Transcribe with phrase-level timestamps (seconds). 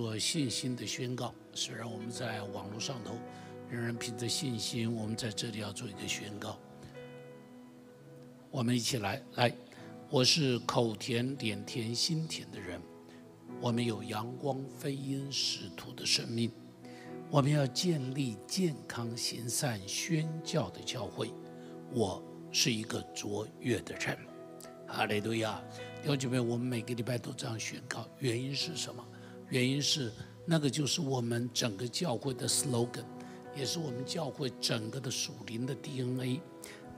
[0.00, 1.34] 做信心的宣告。
[1.52, 3.14] 虽然我们在网络上头，
[3.68, 6.56] 仍然凭着信心，我们在这里要做一个宣告。
[8.50, 9.52] 我们一起来，来，
[10.08, 12.80] 我是口甜脸甜心甜的人。
[13.60, 16.50] 我们有阳光飞鹰使徒的生命，
[17.28, 21.32] 我们要建立健康行善宣教的教会。
[21.92, 22.22] 我
[22.52, 24.16] 是一个卓越的人。
[24.86, 25.60] 哈利路亚！
[26.00, 29.04] 弟兄姐妹，我们每个礼拜都这样宣告，原因是什么？
[29.50, 30.12] 原因是
[30.44, 33.04] 那个就是我们整个教会的 slogan，
[33.56, 36.40] 也是我们教会整个的属灵的 DNA。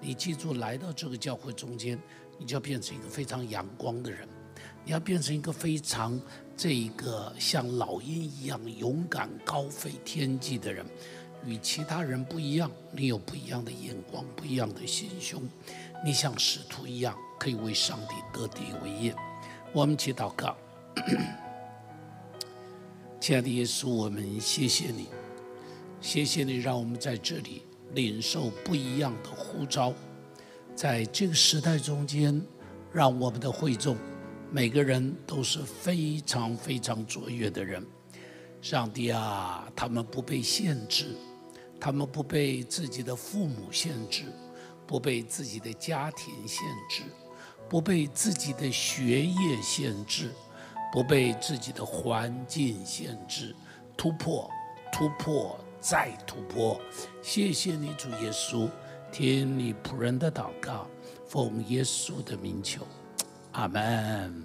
[0.00, 1.98] 你记住，来到这个教会中间，
[2.38, 4.28] 你就要变成一个非常阳光的人，
[4.84, 6.20] 你要变成一个非常
[6.56, 10.84] 这一个像老鹰一样勇敢高飞天际的人，
[11.44, 15.42] 与其他人不一样，你有不一样的眼光，不一样的心胸，
[16.04, 17.16] 你像使徒一样。
[17.38, 19.14] 可以为上帝得地为业，
[19.72, 20.54] 我们祈祷告，
[23.20, 25.08] 亲爱的耶稣，我们谢谢你，
[26.00, 29.92] 谢谢你让我们在这里领受不一样的呼召，
[30.74, 32.40] 在这个时代中间，
[32.90, 33.94] 让我们的会众
[34.50, 37.86] 每个人都是非常非常卓越的人。
[38.62, 41.14] 上帝啊，他们不被限制，
[41.78, 44.22] 他们不被自己的父母限制，
[44.86, 47.02] 不被自己的家庭限制。
[47.68, 50.32] 不被自己的学业限制，
[50.92, 53.54] 不被自己的环境限制，
[53.96, 54.50] 突破，
[54.92, 56.80] 突破，再突破。
[57.22, 58.68] 谢谢你，主耶稣，
[59.12, 60.90] 听你仆人的祷告，
[61.28, 62.84] 奉耶稣的名求，
[63.52, 64.44] 阿门。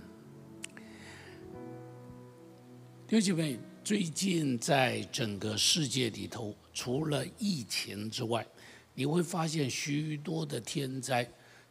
[3.07, 8.45] 弟兄姐妹，最近在整个世界里头，除了疫情之外，
[8.93, 11.27] 你会发现许多的天灾。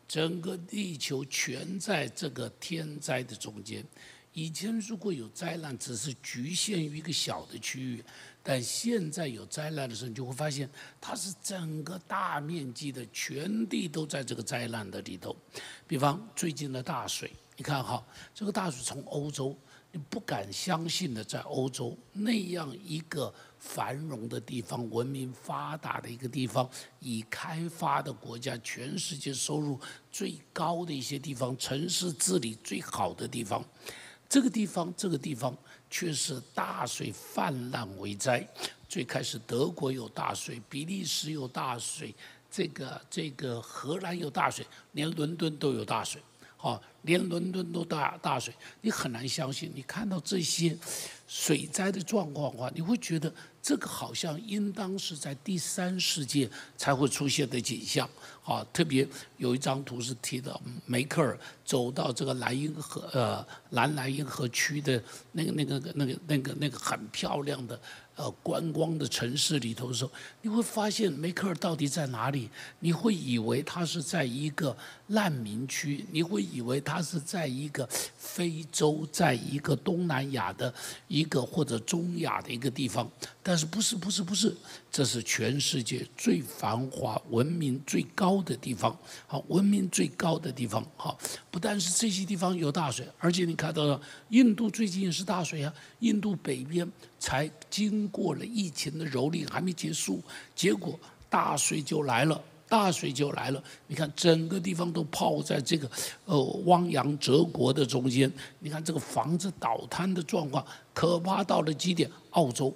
[0.07, 3.83] 整个地球全在这个天灾的中间。
[4.35, 8.05] 以前如果有灾难，只是局限于一个小的区域，
[8.43, 10.69] 但现在有灾难的时候，你就会发现
[11.01, 15.35] 它是整个大面积的，全地都在这个灾难的里头。
[15.87, 19.57] 比方最近的大水，你看哈，这个大水从欧洲。
[19.97, 26.69] 你不敢相信的，在欧洲那样一个繁荣的地方、文明发达的一个地方、
[26.99, 29.79] 已开发的国家、全世界收入
[30.11, 33.65] 最高的一些地方、城市治理最好的地方，
[34.29, 35.57] 这个地方，这个地方
[35.91, 38.47] 却是大水泛滥为灾。
[38.89, 42.15] 最开始德国有大水，比利时有大水，
[42.51, 46.21] 这个这个荷兰有大水，连伦敦都有大水。
[46.65, 49.71] 啊，连伦敦都大大水，你很难相信。
[49.75, 50.75] 你看到这些
[51.29, 53.31] 水灾的状况的话，你会觉得
[53.61, 56.49] 这个好像应当是在第三世界
[56.79, 58.09] 才会出现的景象。
[58.43, 67.79] 啊，特别有一张图是提到梅克尔走到这个莱茵河呃南莱茵河区的那个那个那个那个那个很漂亮的。
[68.17, 70.11] 呃，观光的城市里头的时候，
[70.43, 72.49] 你会发现梅克尔到底在哪里？
[72.79, 74.77] 你会以为他是在一个
[75.09, 80.73] 难民区，你会以为他是在一个非洲，在一个东南亚的
[81.09, 83.11] 一个或者中亚的一个地方，
[83.43, 84.55] 但是不是不是不是，
[84.95, 88.97] 这是全世界最繁华、文明最高的地方。
[89.27, 90.87] 好，文明最高的地方。
[90.97, 91.19] 好，
[91.51, 96.89] 不但是这些地方有大水，而且你看到了印度最近也是大水啊，印度北边。
[97.19, 100.23] 才经过了疫情的蹂躏，还没结束，
[100.55, 100.97] 结果
[101.29, 103.61] 大水就来了，大水就来了。
[103.89, 105.91] 你看整个地方都泡在这个
[106.27, 112.09] 呃汪洋泽国的中间，你看这个房子倒塌的状况可怕到了极点。
[112.31, 112.73] 澳洲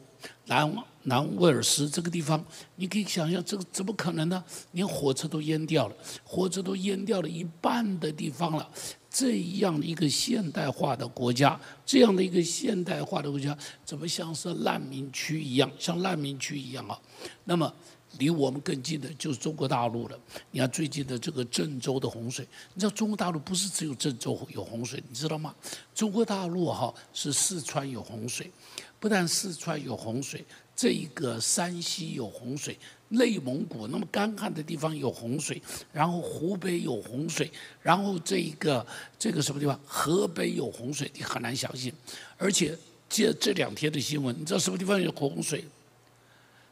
[0.47, 0.69] 南
[1.09, 2.43] 南威尔斯这个地方，
[2.77, 4.45] 你可以想象这个怎么可能呢？
[4.73, 8.71] 连火车都淹掉了，火车都淹掉了一半的地方了。
[9.11, 16.97] 这样的一个现代化的国家，这样的一个现代化的国家，怎么像是难民区一样，像难民区一样啊？
[17.45, 17.73] 那么
[18.19, 20.19] 离我们更近的就是中国大陆了。
[20.51, 25.55] 你看最近的这个郑州的洪水，你知道中国大陆不是只有郑州有洪水，你知道吗？
[25.95, 28.53] 中国大陆哈是四川有洪水，
[29.01, 30.45] 不但四川有洪水，
[30.79, 32.79] 这一个山西有洪水。
[33.09, 35.61] 内蒙古那么干旱的地方有洪水，
[35.93, 37.51] 然后湖北有洪水，
[37.83, 38.87] 然后这一个
[39.19, 39.81] 这个什么地方？
[39.85, 41.93] 河北有洪水，你很难相信。
[42.37, 42.79] 而且
[43.09, 45.65] 这这两天的新闻，你知道什么地方有洪水？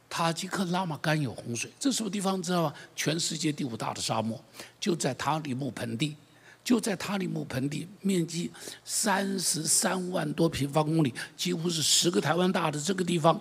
[0.08, 2.75] 塔吉克拉玛干有洪水，这什么地方知道吗？
[2.94, 4.38] 全世界第五大的沙漠，
[4.79, 6.14] 就在塔里木盆地，
[6.62, 8.50] 就在塔里木盆地，面积
[8.85, 13.41] 三十三万多平方公里，几乎是十个台湾大的这个地方，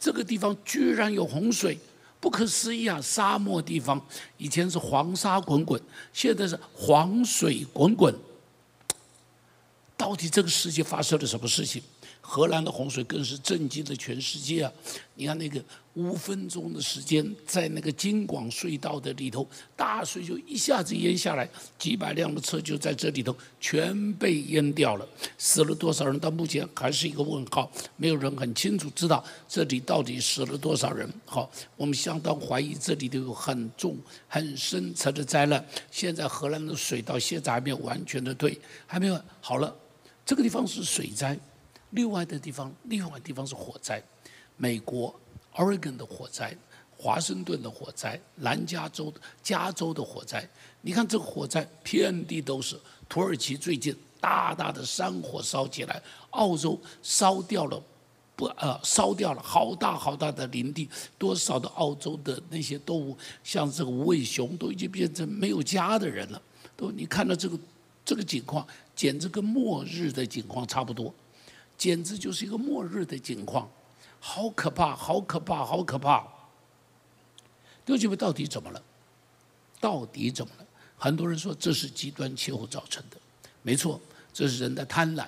[0.00, 1.78] 这个地方居然有洪水。
[2.22, 3.00] 不可思议啊！
[3.00, 3.98] 沙漠地方
[4.36, 5.80] 以前是黄沙滚滚，
[6.12, 8.14] 现在是黄水滚滚。
[9.96, 11.82] 到底这个世界发生了什么事情？
[12.20, 14.72] 荷兰的洪水更是震惊了全世界啊！
[15.14, 15.64] 你看那个
[16.00, 21.46] 五分钟的时间，在那个京广隧道的里头，大水就一下子淹下来，
[21.78, 25.06] 几百辆的车就在这里头全被淹掉了，
[25.36, 26.18] 死了多少人？
[26.18, 31.08] 到目前还是一个问号，没有人很清楚知道这里到底死了多少人。
[31.26, 35.62] 好，我们相当怀疑这里头有很重、很深层的灾难。
[35.90, 39.74] 现在荷兰的水到现在还没有完全的退，还没有好了。
[40.24, 41.38] 这个地方是水灾。
[41.90, 44.00] 另外的地方，另外的地方是火灾，
[44.56, 45.12] 美国
[45.54, 46.56] Oregon 的火灾，
[46.96, 49.12] 华盛顿的火灾，南加州
[49.42, 50.48] 加州的火灾。
[50.82, 52.78] 你看这个火灾，遍地都是。
[53.08, 56.00] 土耳其最近大大的山火烧起来，
[56.30, 57.82] 澳洲烧掉了，
[58.36, 60.88] 不呃烧掉了好大好大的林地，
[61.18, 66.40] 多少的澳洲的那些动物，像这个无尾熊都已经变成没有家的人了。
[66.76, 67.58] 都你看到这个
[68.04, 68.64] 这个景况，
[68.94, 71.12] 简直跟末日的景况差不多。
[71.76, 73.68] 简直就是一个末日的景况，
[74.20, 76.20] 好可怕，好可怕，好可怕！
[77.84, 78.82] 弟兄姐妹，到底怎么了？
[79.80, 80.66] 到底怎么了？
[80.98, 83.16] 很多人说这是极端气候造成的，
[83.62, 83.98] 没错，
[84.32, 85.26] 这是人的贪婪，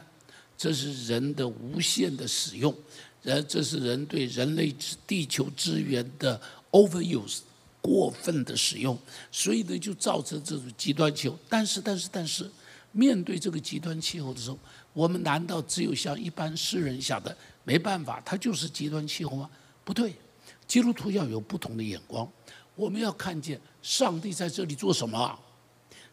[0.56, 2.76] 这是人的无限的使用，
[3.22, 4.74] 人这是人对人类
[5.06, 6.38] 地球资源的
[6.70, 7.38] overuse
[7.80, 8.96] 过分的使用，
[9.32, 11.38] 所以呢，就造成这种极端气候。
[11.48, 12.48] 但是，但是，但是，
[12.92, 14.58] 面对这个极端气候的时候，
[14.92, 19.50] 我们难道只有像一般世人想的，没办法，它就是极端气候吗？
[19.84, 20.14] 不对，
[20.66, 22.30] 基督徒要有不同的眼光。
[22.74, 25.38] 我们要看见上帝在这里做什么啊？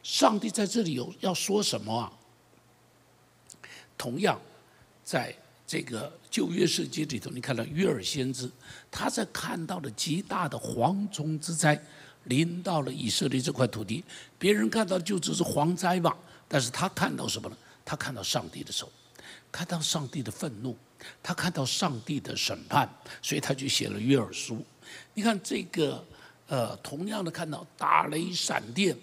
[0.03, 2.11] 上帝在这里有要说什么啊？
[3.97, 4.39] 同样，
[5.03, 5.35] 在
[5.67, 8.49] 这个旧约圣经里头，你看到约尔先知，
[8.89, 11.81] 他在看到了极大的蝗虫之灾
[12.25, 14.03] 临到了以色列这块土地，
[14.37, 16.17] 别人看到就只是蝗灾吧，
[16.47, 17.57] 但是他看到什么呢？
[17.85, 18.91] 他看到上帝的手，
[19.51, 20.75] 看到上帝的愤怒，
[21.23, 22.87] 他看到上帝的审判，
[23.21, 24.65] 所以他就写了约珥书。
[25.13, 26.03] 你看这个，
[26.47, 28.95] 呃，同样的看到打雷闪电、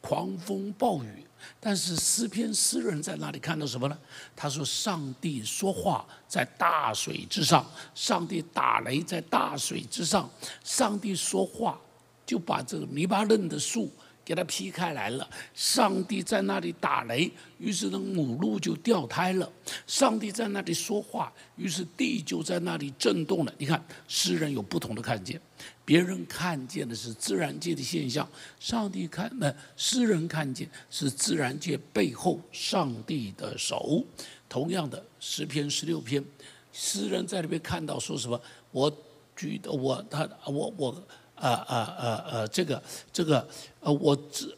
[0.00, 1.24] 狂风暴雨，
[1.60, 3.98] 但是诗篇诗人在哪里看到什么呢？
[4.34, 7.64] 他说：“上帝说话在大水之上，
[7.94, 10.28] 上帝打雷在大水之上，
[10.64, 11.80] 上帝说话
[12.24, 13.90] 就把这个泥巴嫩的树。”
[14.24, 19.50] 给它劈开来了，上帝在那里打雷，于是呢母鹿就掉胎了。
[19.86, 23.52] 上帝在那里说话，于是地就在那里震动了。
[23.58, 25.40] 你看，诗人有不同的看见，
[25.84, 28.28] 别人看见的是自然界的现象，
[28.60, 34.04] 上帝看那诗人看见是自然界背后上帝的手。
[34.48, 36.24] 同样的十篇十六篇，
[36.72, 38.40] 诗人在里面看到说什么？
[38.70, 38.92] 我
[39.34, 41.02] 举的我他我我。
[41.42, 42.46] 啊啊啊啊！
[42.46, 42.80] 这个
[43.12, 43.46] 这个
[43.80, 44.56] 呃，我只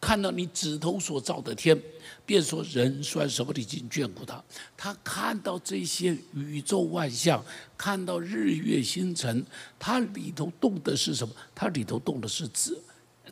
[0.00, 1.76] 看到你指头所造的天，
[2.24, 4.42] 便说人算什么已经眷顾他。
[4.76, 7.44] 他看到这些宇宙万象，
[7.76, 9.44] 看到日月星辰，
[9.78, 11.34] 他里头动的是什么？
[11.54, 12.76] 他里头动的是指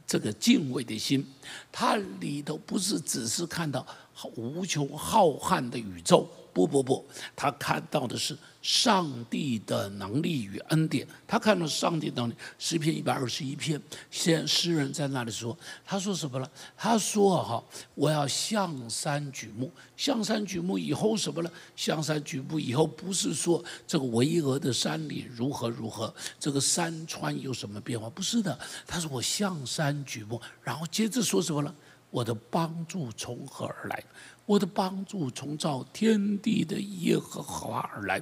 [0.05, 1.25] 这个敬畏的心。
[1.71, 3.87] 他里头不是只是看到
[4.35, 6.29] 无穷浩瀚的宇宙。
[6.53, 11.07] 不不不，他看到的是上帝的能力与恩典。
[11.27, 13.81] 他看到上帝能力，诗篇一百二十一篇，
[14.11, 16.51] 先诗人在那里说，他说什么了？
[16.77, 17.63] 他说哈，
[17.95, 21.51] 我要向山举目，向山举目以后什么呢？
[21.75, 28.11] 向山举目以后不是说这个巍峨的山里如何如何，这个山川有什么变化？
[28.11, 31.75] 不是的，他说我向山举目，然后接着说什么了？
[32.11, 34.05] 我的帮助从何而来？
[34.51, 38.21] 我的帮助从造天地的耶和华而来。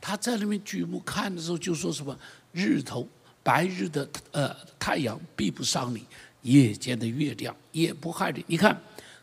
[0.00, 2.18] 他在那边举目看的时候，就说什么：
[2.50, 3.06] 日头、
[3.42, 6.02] 白日的呃太阳必不伤你，
[6.40, 8.42] 夜间的月亮也不害你。
[8.46, 8.80] 你看，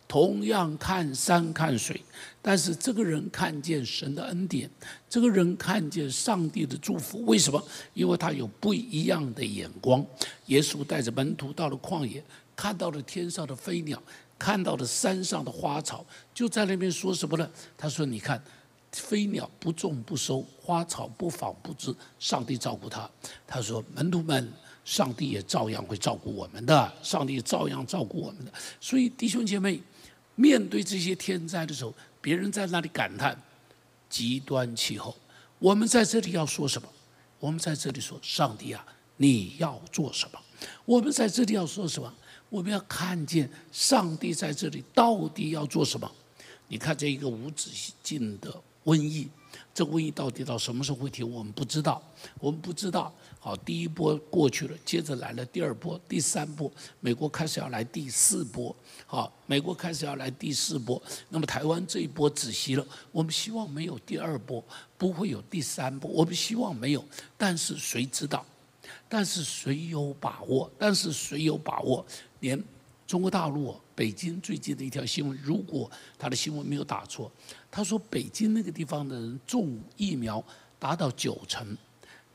[0.07, 1.99] 同样看山看水，
[2.39, 4.69] 但是这个人看见神的恩典，
[5.09, 7.25] 这个人看见上帝的祝福。
[7.25, 7.59] 为什么？
[7.95, 10.05] 因为他有不一样的眼光。
[10.45, 12.23] 耶稣带着门徒到了旷野，
[12.55, 13.99] 看到了天上的飞鸟。
[14.43, 17.49] 看到的山上的花草，就在那边说什么呢？
[17.77, 18.43] 他说：“你看，
[18.91, 23.09] 飞鸟不种不收，花草不纺不织，上帝照顾他。”
[23.47, 24.51] 他说：“门徒们，
[24.83, 29.81] 上帝也照样会照顾我们的，上帝照样照顾我们的。”所以弟兄姐妹，
[30.35, 33.41] 面对这些天灾的时候，别人在那里感叹
[34.09, 35.15] 极端气候，
[35.57, 36.89] 我们在这里要说什么？
[37.39, 38.85] 我们在这里说：“上帝啊，
[39.15, 40.39] 你要做什么？”
[40.83, 42.13] 我们在这里要说什么？
[42.53, 46.09] 我们要看见上帝在这里到底要做什么？
[46.67, 47.71] 你看这一个无止
[48.03, 48.53] 境的
[48.85, 49.27] 瘟疫。
[49.73, 51.27] 这瘟疫到底到什么时候会停？
[51.27, 51.99] 我们不知道，
[52.39, 53.11] 我们不知道。
[53.39, 58.75] 好，第一波过去了，接着来了第二波、第三波，美国开始要来第四波。
[59.07, 62.85] 好，美国开始要来第四波，那么台湾这一波止息了。
[63.11, 64.63] 我们希望没有第二波，
[64.95, 66.07] 不会有第三波。
[66.11, 67.03] 我们希望没有，
[67.35, 68.45] 但是谁知道？
[69.09, 70.69] 但是谁有把握？
[70.77, 72.05] 但是谁有把握？
[72.43, 72.61] 连
[73.07, 77.31] 中国大陆北京最近的一条新闻，如果他的新闻没有打错。
[77.71, 80.43] 他说：“北京那个地方的人种疫苗
[80.77, 81.65] 达到九成，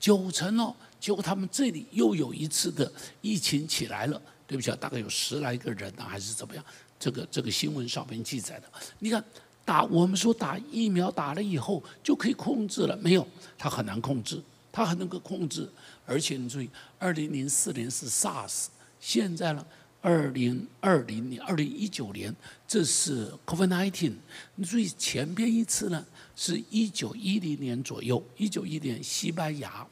[0.00, 0.74] 九成哦。
[0.98, 4.20] 结果他们这里又有一次的疫情起来了。
[4.46, 6.64] 对不起啊，大概有十来个人啊，还是怎么样？
[6.98, 8.72] 这个这个新闻上面记载的。
[8.98, 9.22] 你看，
[9.62, 15.68] 打我们说打疫苗打了以后就可以控制了，没有，它很难控制，它很能够控制。
[16.06, 19.62] 而且你注意，二零零四年是 SARS，现在呢？”
[20.00, 22.34] 二零二零年、二零一九年，
[22.66, 24.14] 这是 COVID-19。
[24.54, 26.04] 你注意前边一次呢，
[26.36, 29.86] 是一九一零年左右，一九一零年西班牙，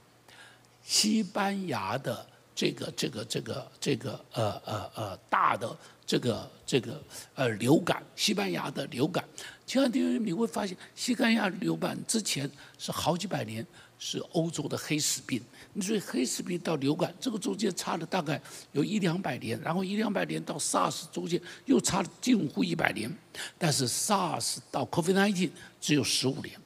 [0.82, 7.02] 西班牙的这个、这个、这个、这个呃呃呃大的这个这个
[7.34, 9.24] 呃流感，西班牙的流感。
[9.66, 12.48] 前两天你会发现，西班牙流感之前
[12.78, 13.66] 是好几百年。
[13.98, 15.40] 是欧洲的黑死病，
[15.78, 18.40] 你说黑死病到流感，这个中间差了大概
[18.72, 23.14] 有一两百年，然后一两百年到 SARS 中间又差了近乎一百年，
[23.58, 26.58] 但是 SARS 到 COVID-19 只有十五年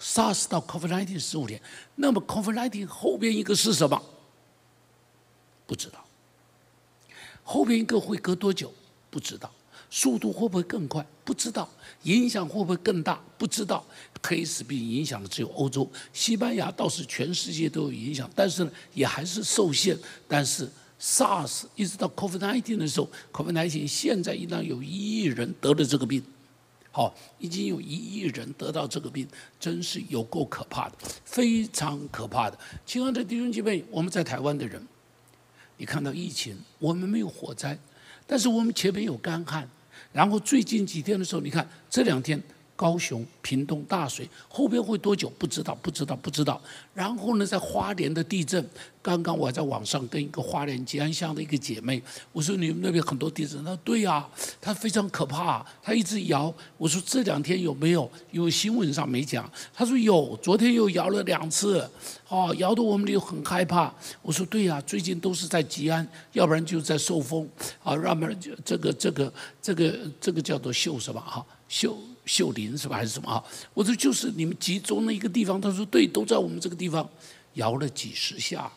[0.00, 1.62] ，SARS 到 COVID-19 十五年，
[1.94, 4.02] 那么 COVID-19 后边一个是什么？
[5.64, 6.04] 不知道，
[7.44, 8.74] 后边一个会隔多久？
[9.08, 9.48] 不知道。
[9.90, 11.06] 速度会不会更快？
[11.24, 11.68] 不知道。
[12.02, 13.20] 影响会不会更大？
[13.36, 13.84] 不知道。
[14.22, 19.96] 黑死病影响的只有欧洲，西班牙倒是全世界都有影响，但是呢，也还是受限。
[20.26, 20.68] 但是
[21.00, 26.20] SARS 一直到 COVID-19 的时候，COVID-19 现在应当有一亿人得了这个病，
[26.90, 29.28] 好，已经有一亿人得到这个病，
[29.60, 32.58] 真是有够可怕的，非常可怕的。
[32.84, 34.84] 亲爱的弟兄姐妹，我们在台湾的人，
[35.76, 37.78] 你看到疫情，我们没有火灾，
[38.26, 39.68] 但是我们前面有干旱。
[40.12, 42.42] 然后最近几天的时候，你看这两天
[42.76, 45.32] 高雄、屏东大水，后边会多久？
[45.38, 46.60] 不知道，不知道，不知道。
[46.94, 48.64] 然后呢，在花莲的地震。
[49.02, 52.02] 刚刚我在网上跟一个花莲吉安乡的一个姐妹，
[52.32, 54.28] 我说你们那边很多地震，她说对呀，
[54.60, 56.52] 她非常可怕，她一直摇。
[56.76, 58.10] 我说这两天有没有？
[58.32, 59.48] 因为新闻上没讲。
[59.72, 61.88] 她说有，昨天又摇了两次，
[62.26, 63.94] 哦，摇得我们又很害怕。
[64.22, 67.48] 我说对呀，最近都是在吉安，要不然就在受风，
[67.84, 73.42] 啊，要不然这个这个这个这个叫做秀什么哈，秀秀林是吧还是什么啊？
[73.72, 75.58] 我说就是你们集中的一个地方。
[75.58, 77.08] 他说对，都在我们这个地方，
[77.54, 78.70] 摇了几十下。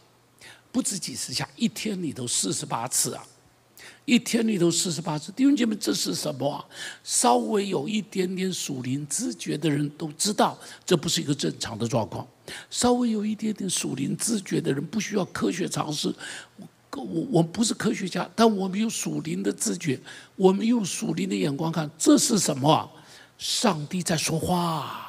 [0.72, 3.26] 不止几十下，一天里头四十八次啊！
[4.06, 6.64] 一天里头四十八次，弟兄姐妹，这是什么？
[7.04, 12.28] 稍微有一点点属灵知觉的人都知道，这不是一个正常的状况。
[12.70, 16.14] 稍微有一点点属灵知觉的人，不需要科学常识。
[16.58, 16.68] 我
[17.04, 20.00] 我我不是科学家，但我们有属灵的知觉，
[20.36, 22.92] 我们用属灵的眼光看，这是什么？
[23.40, 25.06] 上帝在说话。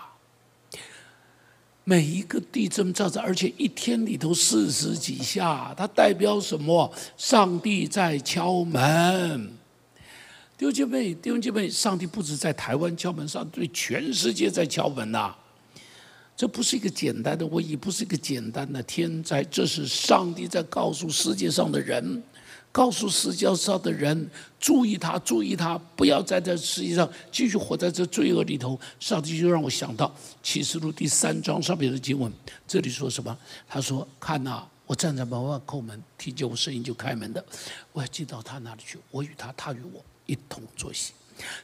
[1.82, 6.90] 每一个地震造成，而且一天里头四十几下，它代表什么？
[7.16, 9.52] 上帝在敲门。
[10.56, 15.34] 丢兄妹，弟兄妹，上帝不止在台湾敲门，上帝对全世界在敲门呐！
[16.36, 22.22] 这不是一个简单的瘟疫，不是一个简单的天灾，这是上帝在告诉世界上的人。
[22.72, 28.78] 告诉世界上的人，注意他，注意他，不要在这世界上继续活在这罪恶里头。
[29.00, 32.32] 上帝就让我想到启示录第三章上面的经文，
[32.68, 33.36] 这里说什么？
[33.68, 37.44] 他说：“看呐，我站在门外叩门，听见我声音就开门的，
[37.92, 41.12] 我要进到他那里去，我与他，他与我一同坐席。”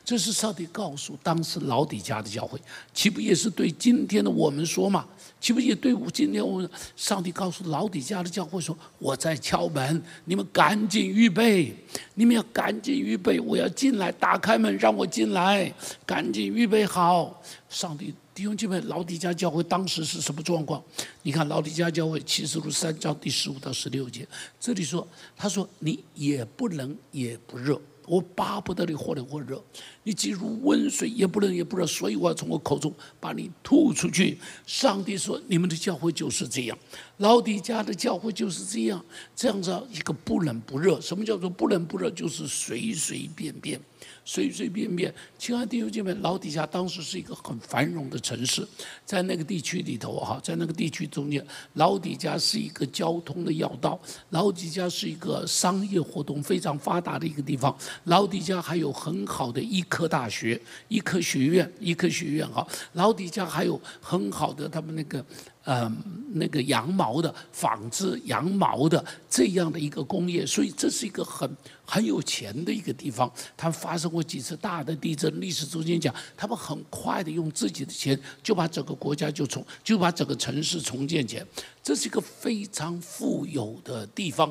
[0.04, 2.61] 这是上帝告诉当时老底家的教会，
[2.95, 5.06] 岂不也是对今天的我们说嘛？
[5.38, 11.73] 岂不也对我今天我上帝告诉老底家的教会说：“我在敲门，你们赶紧预备，
[12.14, 15.73] 你们要赶紧预备，我要进来，打开门让我进来，
[16.06, 20.83] 赶紧预备好。”上帝弟兄姐妹，老底家教会当时是什么状况？
[21.23, 24.26] 你看老底家教会启示录三章第十五到十六节，
[24.59, 25.06] 这里说
[25.37, 29.63] ：“他说你也不冷也不热。”我巴不得你或冷或热，
[30.05, 34.39] 你进入温水也不冷也不热，所以我要从我口中把你吐出去。
[34.67, 36.79] 上帝说：“你们的教会就是这样，
[37.19, 41.01] 老底家的教会就是这样，这样子一个不冷不热。
[41.01, 42.09] 什么叫做不冷不热？
[42.11, 43.81] 就是随随便便。
[44.26, 45.14] 随随便便。
[45.38, 48.66] 亲爱的弟兄姐妹，老底下当时是一个很繁荣的城市，
[49.04, 51.42] 在那个地区里头哈，在那个地区中间，
[51.75, 53.99] 老底家是一个交通的要道，
[54.30, 65.25] 老底家是一个商业活动非常发达的一个地方，老底家还有很好的医科大学、医科学院、医科学院哈，老底家还有很好的他们那个。
[65.66, 65.92] 呃，
[66.35, 73.28] 那个羊毛的纺织羊毛的这样的一个工业，所以这是一个很很有钱的一个地方。
[73.56, 81.46] 它发生过几次大的地震，历史中间讲，他们很快的用自己的钱就把整个国家就重，就把整个城市重建起来。
[81.82, 84.49] 这是一个非常富有的地方。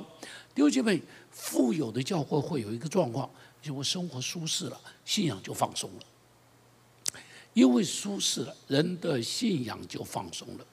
[0.54, 3.30] 弟兄姐妹，富有的教会会有一个状况，
[3.62, 7.22] 就我生活舒适了，信仰就放松了。
[7.54, 10.66] 因为舒适了，人的信仰就放松了。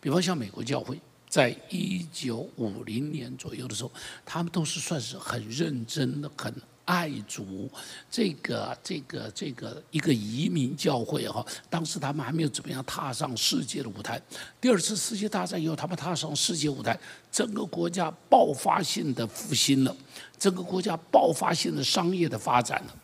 [0.00, 3.92] 比方像美国教会，在一九五零年左右的时候，
[4.24, 6.52] 他们都是算是很认真的、很
[6.86, 7.70] 爱主，
[8.10, 11.44] 这个、这个、这个一个移民教会哈。
[11.68, 14.20] 当时他们还没有怎么样踏上世界的舞台。
[14.60, 16.98] 第二次世界大战以后，他们踏上世界舞台，
[17.30, 19.96] 整个国家爆发性的复兴了，
[20.36, 22.96] 整个国家爆发性的商业的发展了，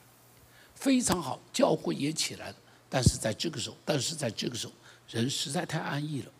[0.74, 2.56] 非常好，教会也起来了。
[2.88, 4.72] 但是在这个时候，但是在这个时候，
[5.10, 6.32] 人实在太安逸了。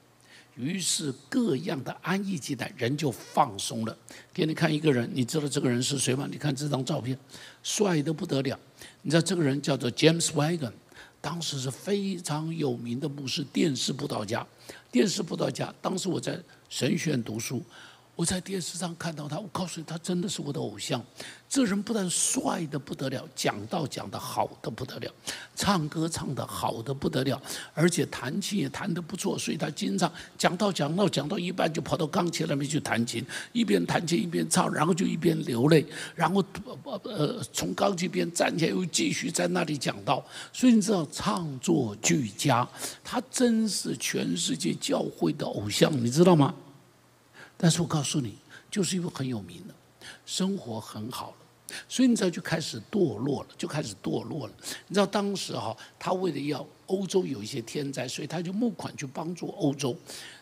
[0.57, 3.97] 于是各样的安逸期待，人就放松了。
[4.33, 6.27] 给你看一个人，你知道这个人是谁吗？
[6.31, 7.17] 你看这张照片，
[7.63, 8.59] 帅得不得了。
[9.03, 10.73] 你知道这个人叫做 James Wagon，
[11.21, 14.47] 当时是非常有名的牧师，电视布道家。
[14.91, 17.63] 电视布道家，当时我在神学院读书。
[18.17, 21.05] 我在电视上看到他，我告诉你，他真的是我的偶像。
[21.49, 25.13] 这人不但帅的不得了，讲道讲的好的不得了，
[25.55, 27.41] 唱歌唱的好的不得了，
[27.75, 29.39] 而且弹琴也弹得不错。
[29.39, 36.43] 所以他经常讲道讲到讲到一半，就跑到钢琴那边去弹琴，一边弹琴一边唱，然后就一边流泪，然后
[36.85, 40.25] 呃呃从钢琴边站起来又继续在那里讲道。
[40.55, 42.67] 所以你知道，唱作俱佳，
[43.05, 46.55] 他真是全世界教会的偶像，你知道吗？
[47.57, 48.39] 但是我告诉你，
[48.71, 49.75] 就是因为很有名的，
[50.25, 51.37] 生活很好了，
[51.89, 54.53] 所以你知道就开始堕落了，就开始堕落了。
[54.89, 59.97] 你知道当时哈，他为了要欧洲有一些天灾，所以他就募款去帮助欧洲。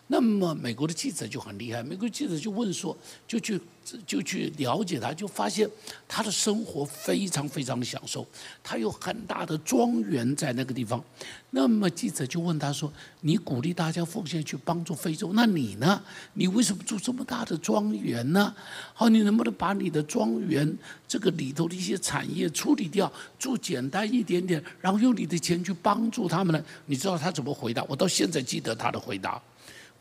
[0.06, 2.94] 那么美国的记者就很厉害，美国记者就问说，
[3.26, 3.58] 就去
[4.06, 5.68] 就去了解他，就发现
[6.06, 8.26] 他的生活非常非常的享受，
[8.62, 11.02] 他有很大的庄园在那个地方。
[11.50, 16.02] 那么记者就问他说：“你鼓励大家奉献去帮助非洲，那你呢？
[16.34, 18.54] 你为什么住这么大的庄园呢？
[18.92, 20.76] 好，你能不能把你的庄园
[21.08, 27.82] 这个里头的一些产业处理掉，住简单一点点，然后用你的钱去帮助他们呢？”你知道他怎么回答？
[27.84, 29.40] 我到现在记得他的回答。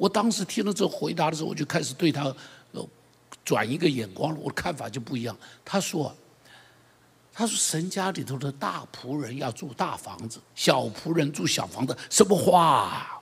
[0.04, 2.24] 我当时听了这回答的时候，我就开始对他
[2.74, 2.86] 呃
[3.46, 4.38] 转一个眼光了。
[4.38, 5.34] 我的看法就不一样。
[5.64, 6.14] 他说
[7.32, 13.18] ：“他说神家里头的大仆人要住大房子，小仆人住小房子，什么话？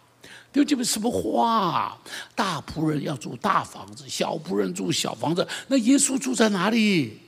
[0.51, 1.95] 就这边什么话？
[2.33, 5.47] 大仆人要住大房子，小仆人住小房子。
[5.67, 7.19] 那耶稣住在哪里？”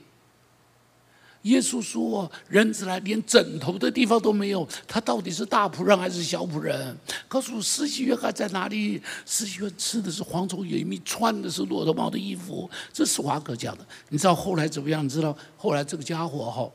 [1.44, 4.68] 耶稣说：“人子来，连枕头的地方都没有。
[4.88, 6.98] 他到底是大仆人还是小仆人？
[7.28, 9.02] 告诉我，司机约翰在哪里？
[9.26, 12.70] 司机约吃的是蝗虫野蜜，穿的是骆驼毛的衣服。
[12.94, 13.86] 这是华哥讲的。
[14.10, 15.04] 你知道后来怎么样？
[15.04, 16.70] 你知道后来这个家伙哈，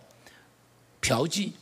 [1.00, 1.52] 嫖妓，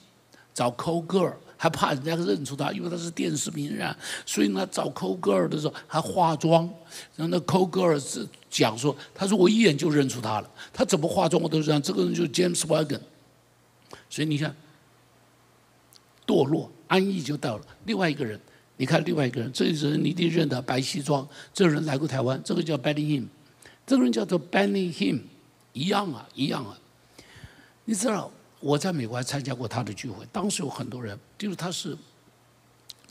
[0.52, 6.68] 找抠个儿还怕人家认出他，因为他是电视名人，所以呢，找 call girl 的时候还化妆。
[7.14, 13.00] 然后那 call girl 是。”讲说，他说我一眼就认出他了，他怎么化妆我都知道，这个人就是 James Wagon。
[14.08, 14.56] 所以你看，
[16.26, 17.66] 堕落安逸就到了。
[17.84, 18.40] 另外一个人，
[18.78, 23.26] 你看另外一个人，这个人你一定认得，白西装，这个人来过台湾，这个叫 Benny Him，
[23.86, 25.20] 这个人叫做 Benny Him，
[25.74, 26.78] 一样啊，一样啊。
[27.84, 31.96] 你知道我在美国还参加过他的聚会，当时有很多人，就是他是。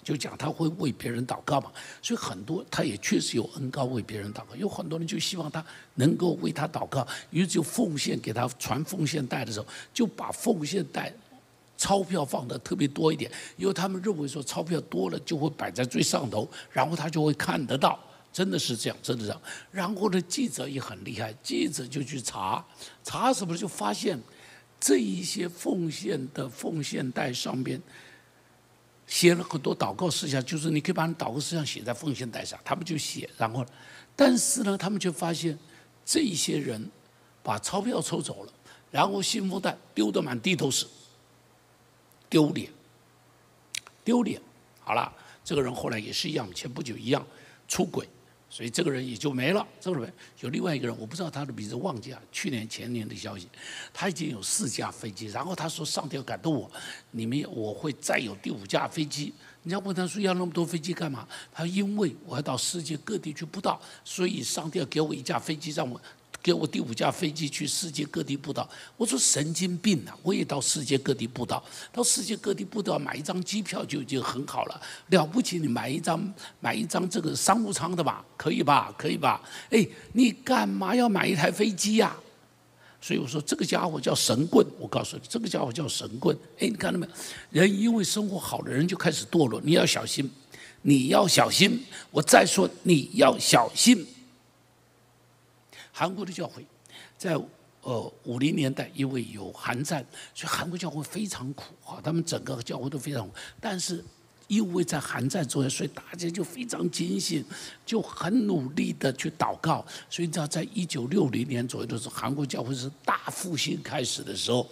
[0.03, 11.11] 就讲他会为别人祷告嘛，所以很多他也确实有恩高为别人祷告，有很多人就希望他能够为他祷告，于是就奉献给他传奉献袋的时候，就把奉献袋
[11.75, 17.99] 钞票放的特别多一点，因为他们认为说钞票多了就会摆在最上头，然后他就会看得到，
[18.31, 19.41] 真的是这样，真的这样。
[19.71, 22.63] 然后呢，记者也很厉害，记者就去查，
[23.03, 24.19] 查什么就发现
[24.85, 27.81] 这一些奉献的奉献袋上边。
[29.07, 33.27] 写了很多祷告事项，就是你可以把你祷告事项写在奉献袋上，他们就写。
[33.35, 33.65] 然后，
[34.15, 35.57] 但是呢，他们就发现
[36.05, 36.87] 这些人
[37.41, 38.53] 把钞票抽走了，
[38.91, 40.85] 然后信封袋丢得满地都是，
[42.29, 42.71] 丢脸，
[44.03, 44.39] 丢脸。
[44.81, 45.11] 好了，
[45.43, 47.25] 这个人后来也是一样，前不久一样
[47.67, 48.07] 出轨，
[48.55, 49.67] 所以这个人也就没了。
[49.81, 52.21] 这个人有另外一个人，我不知道他的名字，忘记了。
[52.31, 53.49] 去年前年的消息，
[53.93, 56.71] 他已经有四架飞机，然后他说上帝要感动我，
[57.11, 59.33] 你们我会再有第五架飞机。
[59.63, 61.27] 你要问他说要那么多飞机干嘛？
[61.51, 65.99] 他说因为我要到世界各地去布道，所以上帝要给我一架飞机让我。
[66.45, 70.15] 给我第五架飞机去世界各地布道，我说神经病啊！
[70.21, 75.57] 我也到世界各地布道，到世界各地布道，买一张机票就已经很好了，了不起！
[75.57, 78.93] 你买一张买一张这个商务舱的吧，可以吧？
[78.95, 79.41] 可以吧？
[79.71, 82.15] 哎，你干嘛要买一台飞机呀？
[83.01, 86.37] 所以我说这个家伙叫神棍，我告诉你，这个家伙叫神棍。
[86.59, 87.07] 哎，你看到没
[87.53, 87.63] 有？
[87.63, 90.29] 人因为生活好了，人就开始堕落，你要小心，
[90.83, 91.83] 你要小心。
[92.11, 94.05] 我再说，你要小心。
[95.97, 96.65] 韩国的教会，
[97.17, 97.39] 在
[97.83, 102.01] 呃五零年代，因为有韩战，所以韩国教会非常苦啊。
[102.03, 104.03] 他们整个教会都非常苦，但是
[104.47, 107.45] 因为在韩战中，所以大家就非常警醒，
[107.85, 109.85] 就很努力的去祷告。
[110.09, 114.69] 所以你知道，在一九六零年左右的时候，韩国教会是大复兴开始的时候。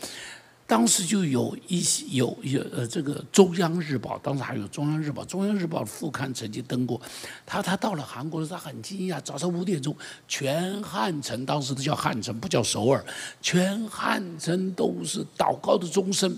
[0.65, 6.99] 当时就有一些有有呃，这个中央日报，当时还有中央日报，中央日报副刊曾经登过。
[7.45, 9.95] 他他到了韩国的时候，他很惊讶，早上五点钟，
[10.27, 13.05] 全汉城当时都叫汉城，不叫首尔，
[13.41, 16.37] 全汉城都是祷告的钟声。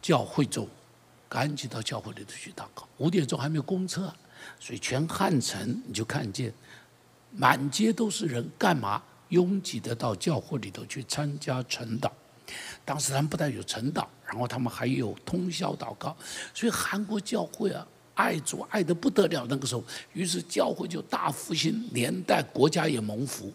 [0.00, 0.66] 教会中，
[1.28, 2.88] 赶紧到教会里头去祷告。
[2.96, 4.12] 五点钟还没有公车，
[4.58, 6.52] 所以全汉城你就看见，
[7.30, 9.02] 满街都是人，干嘛？
[9.30, 12.10] 拥挤的到教会里头去参加晨祷，
[12.84, 16.16] 当时他们不但有晨祷，然后他们还有通宵祷告，
[16.54, 19.46] 所以韩国教会啊，爱主爱的不得了。
[19.48, 23.52] 那个时候，于是教会就大复兴，连带国家也蒙福。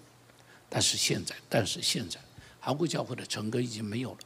[0.67, 2.19] 但是现在，但是现在，
[2.59, 4.17] 韩国教会的成根已经没有了。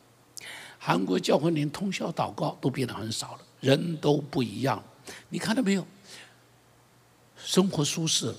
[0.77, 4.81] 韩国教会连通宵祷告都变得很少了，人都不一样。
[5.29, 5.85] 你看到没有？
[7.37, 8.35] 生活舒适了。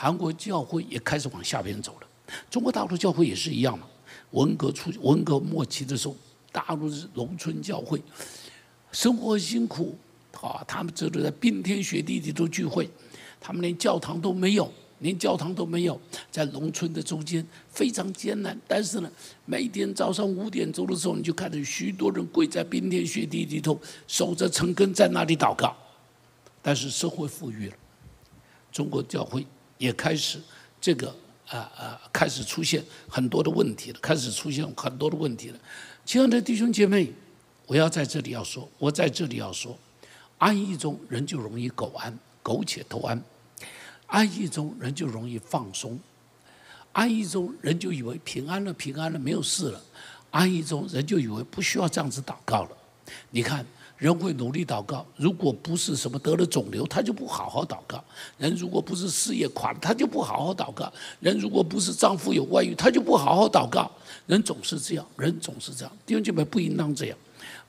[0.00, 2.06] 韩国教会也开始往下边走了，
[2.48, 3.84] 中国大陆教会也是一样嘛。
[4.30, 6.14] 文革初、文革末期的时候，
[6.52, 8.00] 大陆是农村教会，
[8.92, 9.98] 生活辛苦，
[10.40, 12.88] 啊，他们只能在冰天雪地里头聚会，
[13.40, 18.56] 他们连教堂都没有，连教堂都没有，在农村的中间非常艰难。
[18.68, 19.10] 但是呢，
[19.46, 25.74] 每天早上五点钟的时候，你就看到许多人跪在冰天雪地里头，守着城根在那里祷告。
[26.62, 27.74] 但是社会富裕了，
[28.70, 29.44] 中国教会。
[29.78, 30.40] 也开始
[30.80, 31.08] 这个
[31.48, 35.58] 啊啊，开始出现很多的问题了，开始出现很多的问题了。
[36.04, 37.12] 亲爱的弟兄姐妹，
[37.66, 39.78] 我要在这里要说，我在这里要说，
[40.38, 43.18] 安逸中人就容易苟安，苟且偷安；
[44.06, 45.98] 安逸中人就容易放松，
[46.92, 49.80] 安逸中人就以为平安了，平安了，没有事了；
[50.30, 52.70] 安逸中人就以为不需要这样子祷告了。
[53.30, 53.64] 你看。
[53.98, 57.98] 人会努力祷告，如果不是什么得了肿瘤，他就不好好祷告；
[58.38, 60.86] 人如果不是事业垮了，他就不好好祷告；
[61.18, 63.90] 人如果不是丈夫有外遇，他就不好好祷告。
[64.26, 65.92] 人总是这样，人总是这样。
[66.06, 67.18] 弟兄姐妹，不应当这样，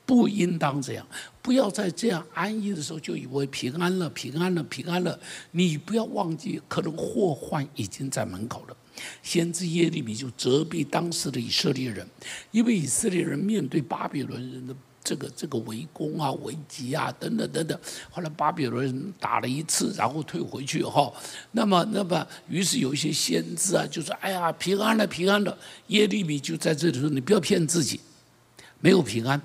[0.06, 1.08] 不应当这样。
[1.42, 5.20] 不要在这样安逸的时候就以为平安了，平安了，平安了。
[5.50, 8.78] 你不要忘记，可能祸患已经在门口了。
[9.24, 12.08] 先知耶利米就责备当时的以色列人，
[12.52, 14.76] 因为以色列人面对巴比伦人的。
[15.10, 17.80] 这个这个围攻啊、围击啊等等等等，
[18.12, 21.12] 后来巴比伦打了一次，然后退回去哈。
[21.54, 28.00] 那么那么，于是有一些先知啊，就说：“哎呀，平安了，平安了。”耶利米就在这里说：“你不要骗自己，
[28.82, 29.42] 没有平安。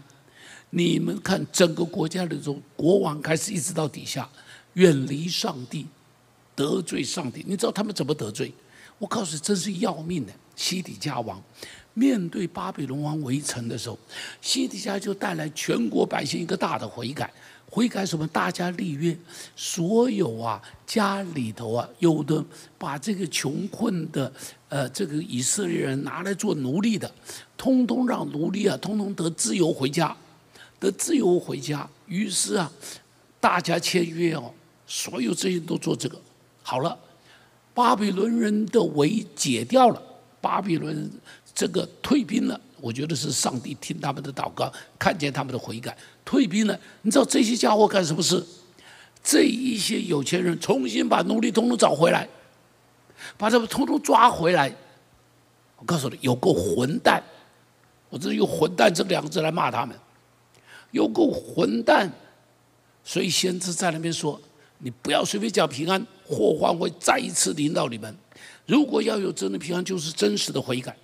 [0.68, 4.29] 你们看，整个国家的从国王开始一直到底下，
[4.74, 5.87] 远离上帝，
[6.55, 7.42] 得罪上帝。
[7.48, 8.53] 你知道他们怎么得罪？
[8.98, 11.42] 我告诉你，真是要命的，西底家王。”
[11.94, 13.98] 面对巴比伦王围城的时候，
[14.40, 17.33] 西底家就带来全国百姓一个大的悔改。
[17.70, 18.24] 悔改什么？
[18.28, 19.16] 大家立约，
[19.57, 22.44] 所有啊家里头啊有的
[22.78, 24.33] 把这个穷困的
[24.68, 27.12] 呃这个以色列人拿来做奴隶的，
[27.57, 30.16] 通通让奴隶啊通通得自由回家，
[30.78, 31.88] 得自由回家。
[32.07, 32.70] 于是啊，
[33.40, 34.52] 大家签约哦，
[34.87, 36.16] 所有这些都做这个。
[36.62, 36.96] 好了，
[37.72, 40.00] 巴比伦人的围解掉了，
[40.40, 41.11] 巴比伦。
[41.55, 46.79] 这个退兵了，我觉得是上帝听他们的祷告，看见他们的悔改，退兵了。
[47.03, 48.45] 你知道这些家伙干什么事？
[49.23, 52.29] 这一些有钱人重新把奴隶通通找回来，
[53.38, 54.75] 把他们通通抓回来。
[55.79, 57.23] 我告诉你，有够混蛋！
[58.11, 59.97] 我这是用“混蛋”这两个字来骂他们，
[60.93, 62.09] 有够混蛋。
[63.03, 64.40] 所以先知在那边说
[64.79, 68.17] ：“你不要随便讲平安，祸患会再一次临到你们。
[68.67, 70.97] 如果要有真的平安，就是真实的悔改。”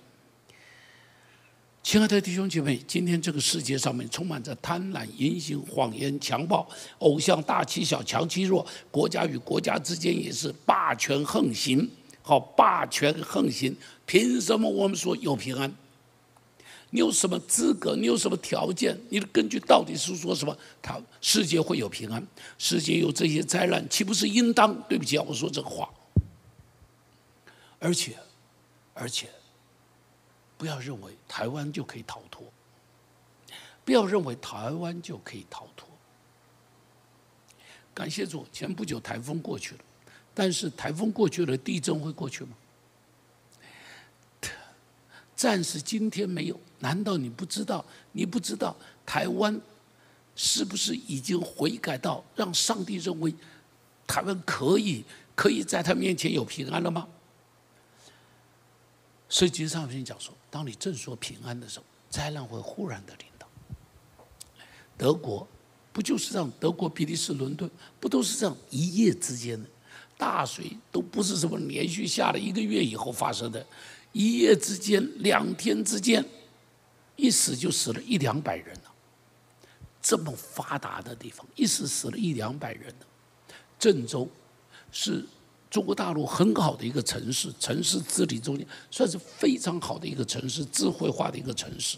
[1.83, 6.67] 亲爱的弟兄姐妹，今天这个世界上面充满着贪婪、淫行、谎言、强暴、
[6.99, 11.89] 偶像大欺小、强欺弱，国家与国家之间也是霸权横行。
[12.21, 15.73] 好，霸权横行，凭什么我们说有平安？
[16.91, 17.95] 你有什么资格？
[17.95, 18.95] 你有什么条件？
[19.09, 20.55] 你的根据到底是说什么？
[20.83, 22.25] 他世界会有平安？
[22.59, 24.73] 世界有这些灾难，岂不是应当？
[24.87, 25.89] 对不起啊，我说这个话。
[27.79, 28.15] 而且，
[28.93, 29.27] 而且。
[30.61, 32.45] 不要认为台湾就可以逃脱，
[33.83, 35.89] 不要认为台湾就可以逃脱。
[37.95, 39.81] 感谢主，前不久台风过去了，
[40.35, 42.51] 但是台风过去了，地震会过去吗？
[45.35, 46.59] 暂时今天没有。
[46.77, 47.83] 难道你不知道？
[48.11, 49.59] 你不知道台湾
[50.35, 53.33] 是不是已经悔改到让上帝认为
[54.05, 57.07] 台湾可以可以在他面前有平安了吗？
[59.27, 63.47] 圣经上面讲说，当你正说平安的时候，灾难会忽然的临到。
[64.97, 65.47] 德国
[65.93, 66.51] 不就是这样？
[66.59, 68.55] 德国、比利时、伦敦不都是这样？
[68.69, 69.67] 一夜之间的
[70.17, 73.65] 大水都不是什么连续下了一个月以后发生的，
[74.11, 76.23] 一夜之间、两天之间，
[77.15, 78.93] 一死就死了一两百人了。
[80.01, 83.05] 这么发达的地方，一死死了一两百人呢。
[83.79, 84.29] 郑州
[84.91, 85.25] 是。
[85.71, 91.97] 中国大陆很好的一个城市，城市治理中间算是非常好的一个城市，智慧化的一个城市。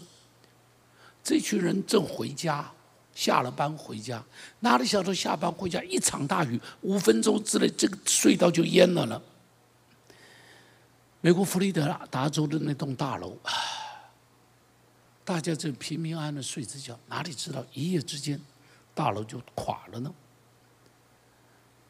[1.24, 2.70] 这群人正回家，
[3.16, 4.24] 下了班回家，
[4.60, 9.20] 哪里晓得下班回家一场大雨，五分钟之内这个隧道就淹了呢？
[11.20, 13.36] 美国弗里德达州的那栋大楼，
[15.24, 18.40] 大家正平平安安的睡着觉，哪里知道一夜之间
[18.94, 20.14] 大楼就垮了呢？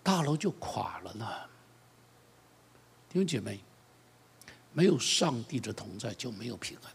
[0.03, 1.29] 大楼就垮了呢？
[3.15, 3.61] 弟兄姐妹，
[4.73, 6.93] 没有上帝的同在，就没有平安。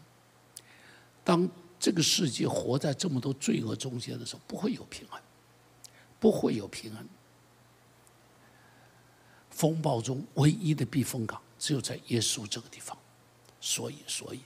[1.24, 5.18] 当这个世界活在这么多罪恶中间的时候，不会有平安，
[6.18, 7.08] 不会有平安。
[9.48, 12.94] 风暴中唯一的避风港，只有在耶稣这个地方。
[13.58, 14.40] 所以，所以，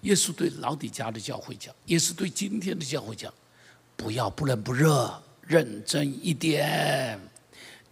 [0.00, 3.32] 耶稣对老底家的教会讲，也是对今天的教会讲：
[3.96, 7.29] 不要不冷不热，认真一点。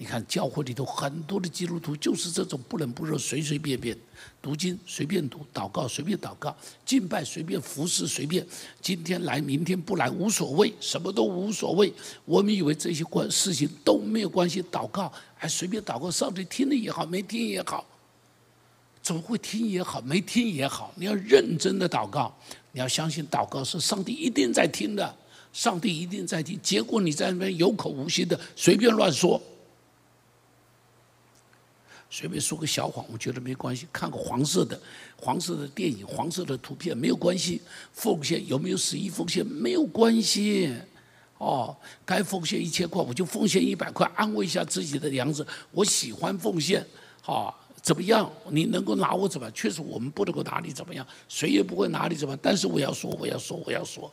[0.00, 3.98] 你看教会里头很多的基督徒就是这种不冷不热、随随便便
[4.40, 6.56] 读经、随便读、祷告随便祷告、
[6.86, 8.46] 敬拜随便服侍随便，
[8.80, 11.92] 今天来明天不来无所谓，什么都无所谓。
[12.24, 17.84] 我们以为这些关事情都没有关系，祷告还随便祷告，上帝听了也好，没听也好，
[19.02, 20.92] 怎么会听也好，没听也好？
[20.94, 22.32] 你要认真的祷告，
[22.70, 25.16] 你要相信祷告是上帝一定在听的，
[25.52, 26.56] 上帝一定在听。
[26.62, 29.42] 结果你在那边有口无心的随便乱说。
[32.10, 33.86] 随便说个小谎，我觉得没关系。
[33.92, 34.80] 看个黄色的、
[35.16, 37.60] 黄色的电影、黄色的图片没有关系。
[37.92, 40.74] 奉献有没有十一奉献没有关系。
[41.36, 45.46] 哦，该奉献一千块我就奉献一百块，安慰一下自己的良知。
[45.70, 46.84] 我喜欢奉献，
[47.20, 48.28] 好怎么样？
[48.50, 49.48] 你能够拿我怎么？
[49.52, 52.40] 确实我们不能够拿你怎么样，谁也不会拿你怎么样。
[52.42, 54.10] 但是我要说，我要说，我要说，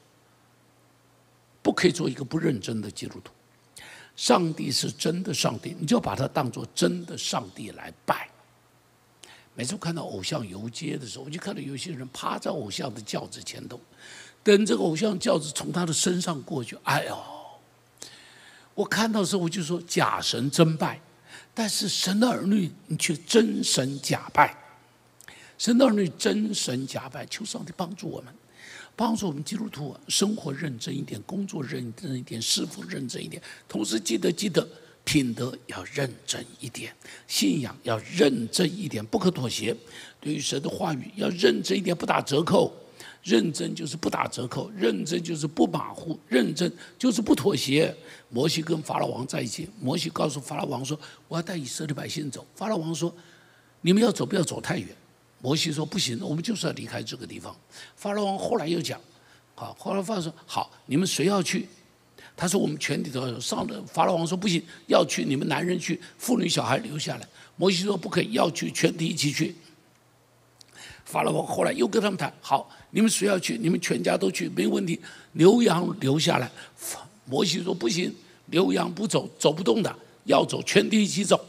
[1.64, 3.32] 不可以做一个不认真的基督徒。
[4.16, 8.30] 上帝是真的上帝，你就把它当做真的上帝来拜。
[9.54, 13.80] 每次看到偶像游街的时候，我就看到有些人趴在偶像的轿子前头，
[14.44, 16.78] 等这个偶像轿子从他的身上过去。
[16.84, 17.18] 哎呦！
[18.74, 21.00] 我看到时候我就说假神真拜，
[21.54, 24.54] 但是神的儿女你却真神假拜，
[25.58, 28.36] 神的儿女真神假拜，求上帝帮助我们。
[28.96, 33.42] 帮助我们基督徒生活认真一点，工作认真一点，师傅认真一点。
[33.68, 34.68] 同时记得记得
[35.04, 36.94] 品德要认真一点，
[37.28, 39.76] 信仰要认真一点，不可妥协。
[40.20, 42.74] 对于神的话语要认真一点，不打折扣。
[43.22, 47.92] 认真就是不打折扣，认真就是不马虎，认真就是不妥协。
[48.30, 50.96] 摩西跟法老王在一起，摩西告诉法老王说
[51.28, 53.12] ：“我要带以色列百姓走。”法老王说
[53.82, 54.88] ：“你们要走，不要走太远。”
[55.46, 57.56] 摩西说：“不行，我们就是要离开这个地方。”
[57.96, 59.00] 法老王后来又讲
[59.54, 61.68] ：“好。”后来法老说：“好，你们谁要去？”
[62.36, 67.28] 他说：“我们全体都要上的。”法老王说：“不行，要去，你们男人去，妇女小孩留下来。”
[67.58, 69.56] 摩西说：“不可以，要去，全体一起去。”
[71.06, 73.56] 法老王后来又跟他们谈：“好，你们谁要去？
[73.56, 75.00] 你们全家都去，没问题。
[75.34, 76.50] 牛羊留下来。”
[77.30, 78.12] 摩西说：“不行，
[78.48, 81.40] 牛羊不走，走不动的，要走，全体一起走。”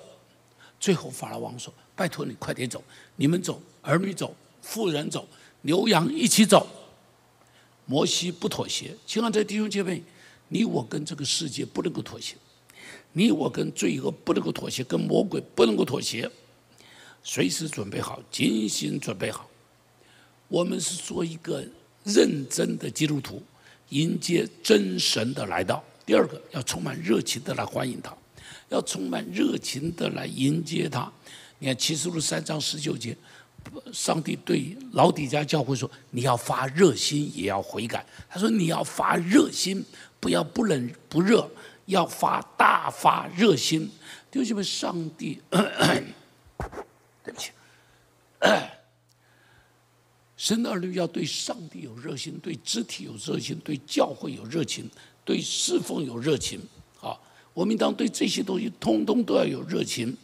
[0.78, 2.84] 最后法老王说：“拜托你快点走，
[3.16, 5.28] 你们走。”儿女走，妇人走，
[5.62, 6.66] 牛羊一起走。
[7.84, 10.02] 摩西不妥协，亲爱的弟兄姐妹，
[10.48, 12.34] 你我跟这个世界不能够妥协，
[13.12, 16.28] 你我跟罪恶不能够妥协，跟魔鬼不能够妥协。
[17.22, 19.48] 随时准备好，精心准备好。
[20.48, 21.64] 我们是做一个
[22.02, 23.40] 认真的基督徒
[23.90, 25.80] 迎接真神的来到。
[26.04, 28.12] 第二个，要充满热情的来欢迎他，
[28.68, 31.12] 要充满热情的来迎接他。
[31.58, 33.16] 你看启示录三章十九节，
[33.92, 39.84] 上帝对老底家教会说：“你要发热心，也要悔改。”他说：“你要发热心，
[40.20, 41.48] 不要不冷不热，
[41.86, 43.90] 要发大发热心。”
[44.30, 47.50] 弟兄姐妹，上帝， 对不起。
[50.36, 54.88] 神的儿女要对上帝有热心，对肢体有热心，对教会有热情，
[55.24, 56.60] 对侍奉有热情。
[57.00, 57.18] 啊，
[57.54, 60.14] 我们当对这些东西通通都要有热情。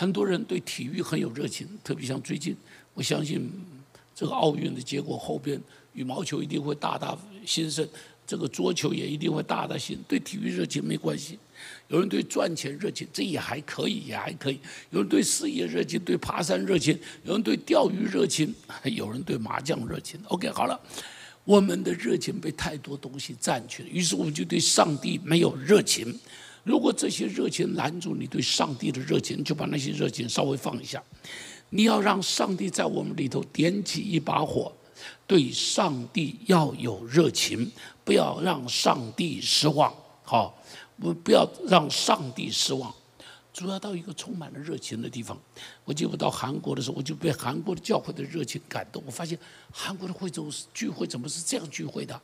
[0.00, 2.56] 很多人对体育很有热情，特别像最近，
[2.94, 3.46] 我相信
[4.14, 5.60] 这个奥运的结果后边，
[5.92, 7.86] 羽毛球一定会大大兴盛，
[8.26, 9.98] 这个桌球也一定会大大兴。
[10.08, 11.38] 对体育热情没关系。
[11.88, 14.58] 有人对赚钱热情，这也还可以，也还可以。
[14.88, 20.18] 有人对事业热情，对爬山热情；有人对钓鱼热情， 有人对麻将热情。
[20.28, 20.80] OK，好了，
[21.44, 26.18] 我们的热情被太多东西占据了，于是我们就对上帝没有热情。
[26.62, 31.02] 如果这些热情拦住你对上帝的热情，就把那些热情稍微放一下。
[31.70, 34.72] 你要让上帝在我们里头点起一把火，
[35.26, 37.70] 对上帝要有热情，
[38.04, 39.94] 不要让上帝失望。
[40.22, 40.56] 好。
[41.02, 42.94] 我不要让上帝失望，
[43.54, 45.34] 主要到一个充满了热情的地方。
[45.82, 49.02] 我记得到韩国的时候，我就被韩国的教会的热情感动。
[49.06, 49.38] 我发现
[49.72, 52.20] 韩国的会众聚会怎么是这样聚会的？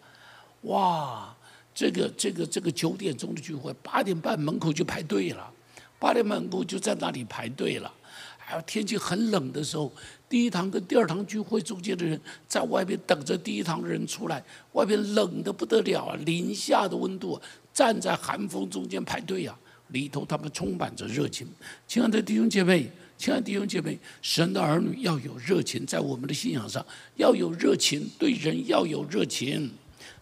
[0.64, 1.34] 哇，
[1.76, 5.52] 这个这个这个九点钟的聚会，八点半门口就排队了，
[5.98, 7.92] 八点半门口就在那里排队了。
[8.38, 9.92] 还有天气很冷的时候，
[10.26, 17.38] 第一堂跟第二堂聚会中间的人在外边等着第一堂的人出来，外边冷的不得了啊，零下的温度。
[17.74, 19.54] 站在寒风中间排队呀，
[19.88, 21.46] 里头他们充满着热情。
[21.86, 26.82] 亲爱的弟兄姐妹，亲爱的弟兄姐妹，神的儿女要有热情，在我们的信仰上
[27.16, 29.70] 要有热情，对人要有热情。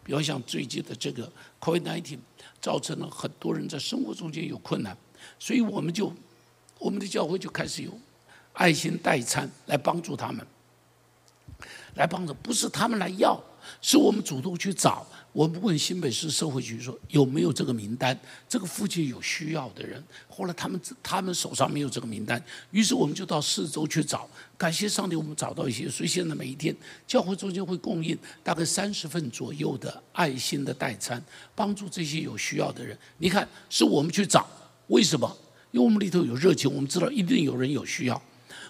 [0.05, 2.19] 比如像最近的这个 COVID-19，
[2.61, 4.97] 造成了很多人在生活中间有困难，
[5.38, 6.12] 所以我们就
[6.79, 7.90] 我们的教会就开始有
[8.53, 10.47] 爱心代餐来帮助他们，
[11.95, 13.43] 来帮助，不是他们来要，
[13.81, 15.07] 是我们主动去找。
[15.33, 18.17] 我们问新北市社会局说有没有这个名单？
[18.49, 20.01] 这个附近有需要的人。
[20.29, 24.29] 后来他们他们手上没有这个名单，于是我们就到四周去找。
[24.57, 25.89] 感谢上帝，我们找到一些。
[25.89, 26.73] 所以现在每一天
[27.05, 31.21] 教会中间会供应大概三十份左右的爱心的代餐，
[31.57, 32.97] 帮助这些有需要的人。
[33.19, 34.47] 你看，是我们去找，
[34.87, 35.37] 为什么？
[35.73, 38.23] 因为我们里头有热情，我们知道一定有人有需要，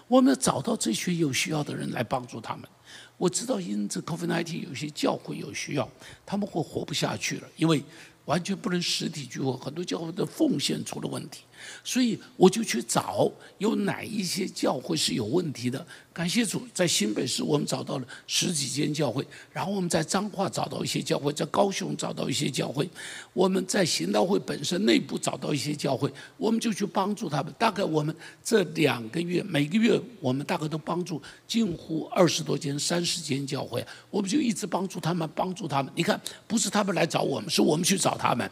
[0.07, 2.67] 我们要找到这些有需要的人来帮助他们。
[3.17, 5.89] 我知道，因此 COVID-19 有些教会有需要，
[6.25, 7.83] 他们会活不下去了，因为
[8.25, 11.43] 完全不能实体聚会，很多教会的奉献出了问题。
[11.83, 15.85] 所以我就去找有哪一些教会是有问题的。
[16.13, 22.89] 感谢主，在新北市我们找到了十几间教会，然后我们在彰化找到一些教会，在高雄找到一些教会，
[23.33, 27.53] 我们在行道会本身内部找到一些教会，我们就去帮助他们。
[27.59, 35.91] 大概我们这两个月，每个月我们大概都帮助近乎二十多间、三十间教会，我们就一直帮助他们，帮助他们。
[35.95, 38.49] 你看，不是他们来找我们，是我们去找他们。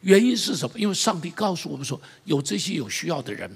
[0.00, 0.78] 原因是什么？
[0.78, 3.50] 因为上帝告诉我们说，有这些有需要的人，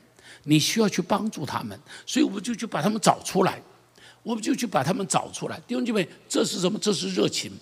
[0.45, 3.63] 你需要去帮助他们，所以我们就去把他们找出来，
[4.23, 5.61] 我们就去把他们找出来。
[5.67, 6.79] 弟兄姐妹，这是什么？
[6.79, 7.53] 这是热情，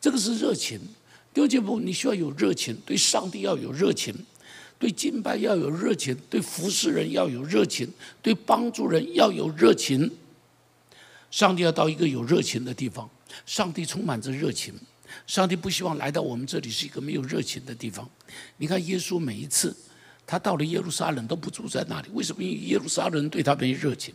[0.00, 0.78] 这个是热情。
[1.32, 4.14] 弟兄姐妹，你需要有热情，对上帝要有热情，
[4.78, 7.88] 对敬拜要有热情，对服侍人要有热情，
[8.20, 10.10] 对帮助人要有热情。
[11.30, 13.08] 上帝要到一个有热情的地方，
[13.44, 14.74] 上帝充满着热情。
[15.26, 18.08] 上帝不希望来到我们这里是一个没有热情的地方。
[18.56, 19.76] 你看，耶稣每一次
[20.26, 22.42] 他到了耶路撒冷都不住在那里，为什么？
[22.42, 24.14] 因为耶路撒冷对他没热情，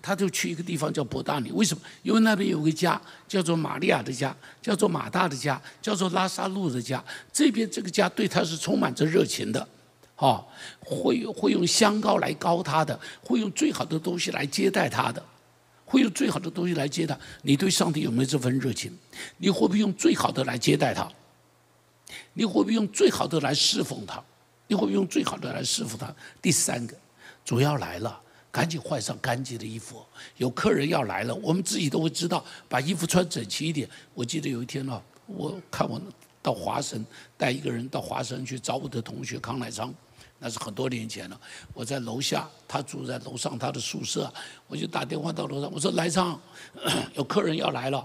[0.00, 1.52] 他就去一个地方叫伯大尼。
[1.52, 1.82] 为什么？
[2.02, 7.02] 因为那边有个家叫做玛利亚的家，叫做马大的家，叫做拉萨路的家。
[7.32, 9.68] 这边这个家对他是充满着热情的，
[10.16, 10.44] 哦，
[10.80, 15.24] 会会用香膏来膏他的，会用最好的东西来接待他的。
[15.92, 17.18] 会用最好的东西来接他。
[17.42, 18.90] 你对上帝有没有这份热情？
[19.36, 21.06] 你会不会用最好的来接待他？
[22.32, 24.22] 你会不会用最好的来侍奉他？
[24.66, 26.14] 你会不会用最好的来侍奉他？
[26.40, 26.96] 第三个，
[27.44, 28.18] 主要来了，
[28.50, 30.02] 赶紧换上干净的衣服。
[30.38, 33.86] 有客人要来了，我们自己都会知道，把衣服穿整齐一点。
[34.14, 36.00] 我记得有一天呢，我看我
[36.40, 37.04] 到华神
[37.36, 39.92] 带一个人到华神去找我的同学康乃昌。
[40.44, 41.40] 那是很多年前了，
[41.72, 44.28] 我在楼下，他住在楼上他的宿舍，
[44.66, 46.38] 我就打电话到楼上，我说来昌，
[47.14, 48.04] 有客人要来了，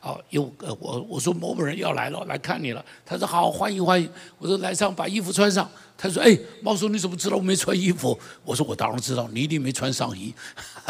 [0.00, 8.18] 好，有呃我我说某某人要来了，来看你了，他说好，欢迎欢迎，我说来昌把衣服穿上，他说哎，毛叔你怎么知道我没穿衣服？
[8.44, 10.34] 我说我当然知道，你一定没穿上衣，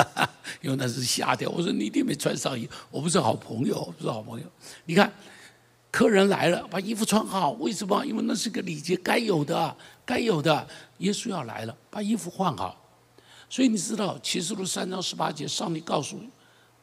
[0.62, 1.52] 因为那是夏天。
[1.52, 4.46] 我说你一定没穿上衣，我不是好朋友，不是好朋友。
[4.86, 5.12] 你看，
[5.94, 8.04] 客人来了，把衣服穿好，为什么？
[8.04, 10.66] 因为那是个礼节，该有的，该有的。
[10.98, 12.76] 耶稣要来了，把衣服换好。
[13.48, 16.18] 所以你知道启示录三章十八节，上帝告诉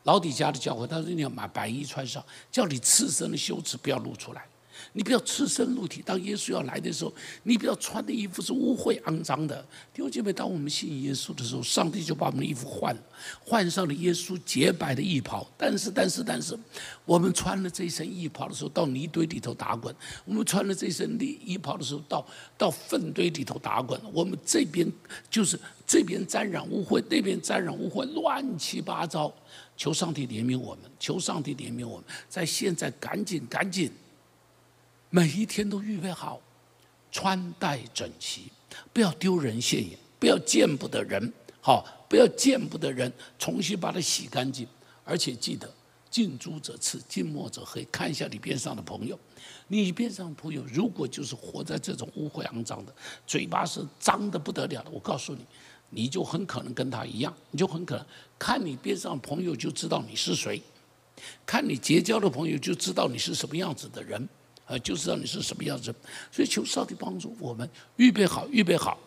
[0.03, 4.45] 老底家的教会，他说你要把白衣穿上，叫你赤身的羞耻不要露出来。
[4.93, 6.01] 你不要赤身露体。
[6.05, 7.13] 当耶稣要来的时候，
[7.43, 9.61] 你不要穿的衣服是污秽肮脏的。
[9.93, 13.01] 弟兄姐妹，当我们信耶稣的时候，上帝就把我们的衣服换了，
[13.43, 15.47] 换上了耶稣洁白的衣袍。
[15.57, 16.57] 但是，但是，但是，
[17.05, 19.93] 我们穿了这身衣袍的时候，到泥堆里头打滚；
[20.25, 22.25] 我们穿了这身衣衣袍的时候，到
[22.57, 23.99] 到粪堆里头打滚。
[24.13, 24.91] 我们这边
[25.29, 29.33] 就是这边沾染污秽，那边沾染污秽，乱七八糟。
[29.77, 33.91] 求上帝怜悯我们，求上帝怜悯我们，在现在赶紧赶紧。
[35.13, 36.39] 每一天都预备好，
[37.11, 38.49] 穿戴整齐，
[38.93, 44.65] 不要丢人现眼，不要见不得人，好，不要见不得人，重新把它洗干净。
[45.03, 45.69] 而且记得，
[46.09, 47.83] 近朱者赤，近墨者黑。
[47.91, 49.19] 看一下你边上的朋友，
[49.67, 52.95] 你边上的朋友如果就是活在这种污秽肮脏的，
[53.27, 55.45] 嘴巴是脏的不得了的，我告诉你，
[55.89, 58.05] 你就很可能跟他一样，你就很可能
[58.39, 60.61] 看你边上朋友就知道你是谁，
[61.45, 64.29] 看你结交的朋友就知道你是什么样子的人。
[64.71, 65.93] 呃，就知道你是什么样子，
[66.31, 68.97] 所以求上帝帮助我们预备好，预备好，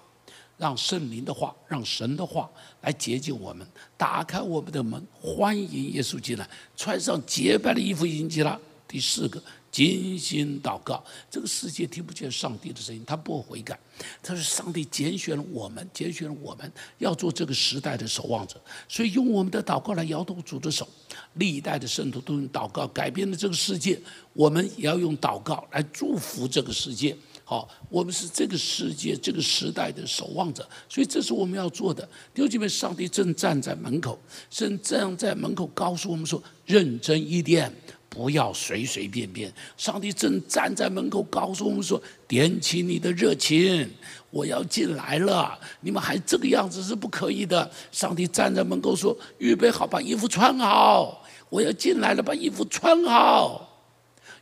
[0.58, 2.50] 让圣灵的话，让神的话
[2.82, 6.46] 来洁净我们，打开我们的门，欢迎耶稣进来，
[6.76, 8.60] 穿上洁白的衣服迎接他。
[8.86, 9.42] 第四个。
[9.74, 13.76] 精心祷告，这个世界听不见上帝的声音，他不会悔改。
[14.22, 18.54] 他说：“上帝拣选了我们，拣选了我们要做这个时代的守望者，
[18.88, 20.88] 所以用我们的祷告来摇动主的手。
[21.34, 24.00] 历代的圣徒都用祷告改变了这个世界，
[24.32, 27.16] 我们也要用祷告来祝福这个世界。
[27.42, 32.08] 好，我们是这个世界、这个时代的守望者，所以这是我们要做的。
[32.32, 34.16] 弟兄姐妹，上帝正站在门口，
[34.48, 37.74] 正站在门口告诉我们说：认真一点。”
[38.14, 39.52] 不要随随便便。
[39.76, 43.92] 上帝正站在门口，告诉我们说：“点起你的热情，
[44.30, 45.58] 我要进来了。
[45.80, 53.68] 你们还这个样子是不可以的。”上帝站在门口说：“预备好，把衣服穿好，我要进来了，把衣服穿好。”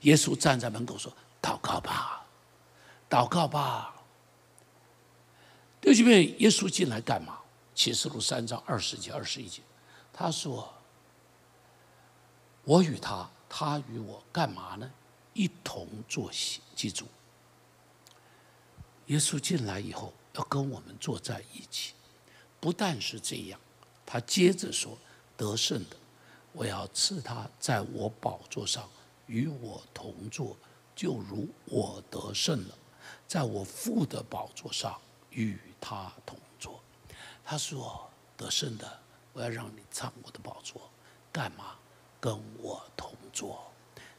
[0.03, 1.11] 耶稣站在门口说
[1.41, 2.27] ：“祷告吧，
[3.09, 3.95] 祷告吧。”
[5.81, 7.39] 弟兄们，耶稣进来干嘛？
[7.75, 9.62] 启示录三章二十节、二十一节，
[10.12, 10.70] 他说
[12.64, 14.90] ：“我与他。”他与我干嘛呢？
[15.34, 16.62] 一同坐席。
[16.74, 17.07] 记住，
[19.09, 21.92] 耶稣进来以后要跟我们坐在一起。
[22.59, 23.61] 不但是这样，
[24.07, 24.96] 他接着说
[25.36, 25.96] ：“得胜的，
[26.53, 28.88] 我要赐他在我宝座上
[29.26, 30.57] 与我同坐，
[30.96, 32.78] 就如我得胜了，
[33.28, 34.98] 在我父的宝座上
[35.28, 36.80] 与他同坐。”
[37.44, 38.98] 他说：“得胜的，
[39.34, 40.90] 我要让你上我的宝座，
[41.30, 41.76] 干嘛？
[42.18, 42.82] 跟我”
[43.35, 43.72] 坐，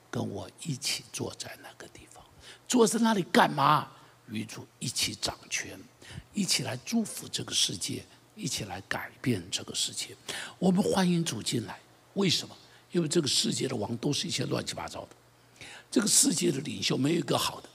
[0.10, 2.24] 跟我一起坐在那个地方，
[2.68, 3.90] 坐在那里干嘛？
[4.30, 5.80] 与主一起掌权，
[6.34, 8.04] 一起来祝福这个世界，
[8.36, 10.16] 一起来改变这个世界。
[10.58, 11.80] 我们欢迎主进来，
[12.14, 12.56] 为什么？
[12.92, 15.10] 因为这个世界的王都是一些乱七八糟的，
[15.92, 17.70] 这个世界的领袖没有一个好的。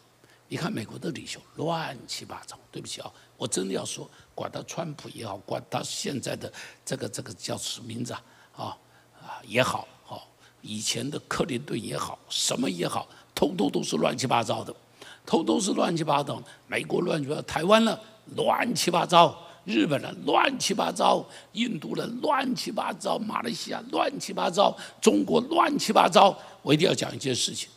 [0.48, 6.50] 你看美国的领袖乱七八糟，对不起啊，我真的要说，管他川普也好，管他现在的
[6.84, 8.14] 这个这个叫什么名字？
[8.56, 8.76] 啊
[9.20, 9.86] 啊也好。
[10.60, 14.74] 以前的克林顿也好，什么也好，通通都是乱七八糟的，
[15.24, 16.42] 通通是乱七八糟。
[16.66, 17.98] 美国乱七八糟，台湾呢
[18.36, 26.36] 乱七八糟，日本人乱七八糟，印度人乱七八糟，马来西亚乱七八糟，中国乱七八糟。
[26.62, 27.68] 我一定要讲一件事情：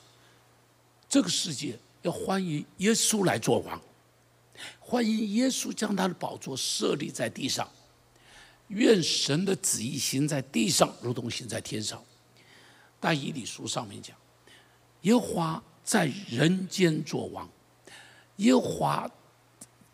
[1.08, 3.80] 这个世界要欢迎耶稣来做王，
[4.80, 7.70] 欢迎耶稣将他的宝座设立在地上，
[8.70, 12.02] 愿神的旨意行在地上，如同行在天上。
[13.02, 14.16] 但以理书上面讲，
[15.02, 17.50] 耶和华在人间作王，
[18.38, 19.12] 耶和华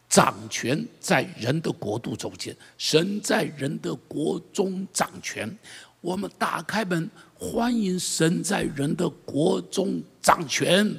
[0.10, 5.58] 掌权在人的国度中间，神在人的国中掌权。
[6.02, 10.96] 我们打开门，欢迎神在人的国中掌权。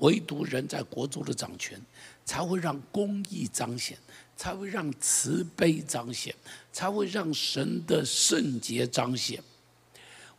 [0.00, 1.80] 唯独人在国中的掌权，
[2.22, 3.96] 才会让公义彰显，
[4.36, 6.34] 才会让慈悲彰显，
[6.70, 9.42] 才会让神的圣洁彰显。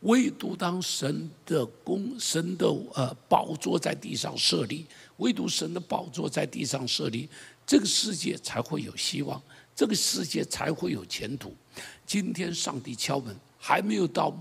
[0.02, 4.86] 唯独当神的公神的呃宝座在地上设立，
[5.18, 7.28] 唯独神的宝座在地上设立，
[7.66, 9.42] 这个世界才会有希望，
[9.76, 11.54] 这个世界才会有前途。
[12.06, 14.32] 今天上帝敲门，还没有到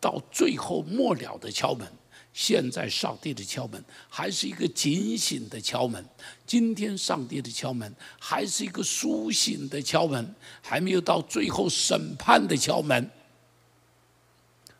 [0.00, 1.86] 到最后末了的敲门。
[2.32, 6.04] 现在上帝的敲门还是一个警醒的敲门。
[6.46, 13.10] 今天上帝的敲门还是一个苏醒的敲门，还没有到最后审判的敲门。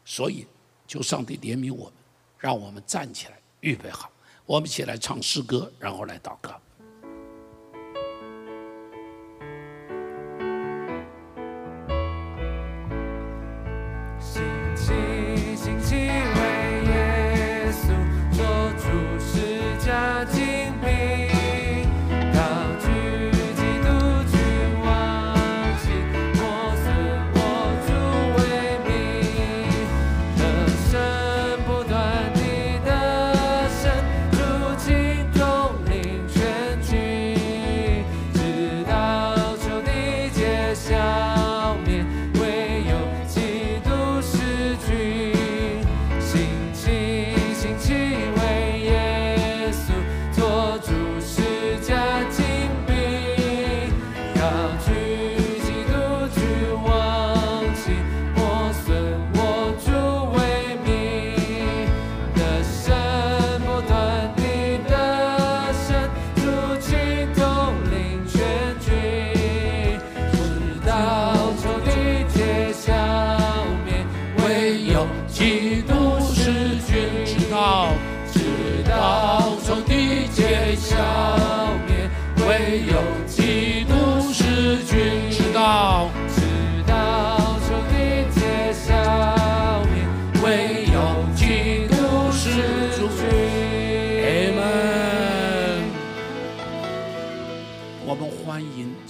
[0.09, 0.47] 所以
[0.87, 1.93] 求上帝怜悯我们，
[2.39, 4.11] 让我们站起来，预备好，
[4.47, 6.59] 我们起来唱诗歌，然后来祷告。
[54.49, 54.98] shall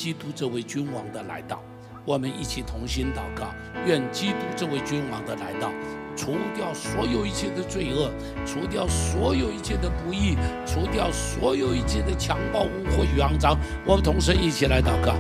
[0.08, 1.60] 基督这位君王的来到，
[2.06, 3.48] 我们一起同心祷告，
[3.84, 5.68] 愿基督这位君王的来到，
[6.16, 8.10] 除掉所有一切的罪恶，
[8.46, 10.34] 除掉所有一切的不义，
[10.64, 13.54] 除掉所有一切的强暴、污秽与肮脏。
[13.84, 15.12] 我们同声一起来祷告：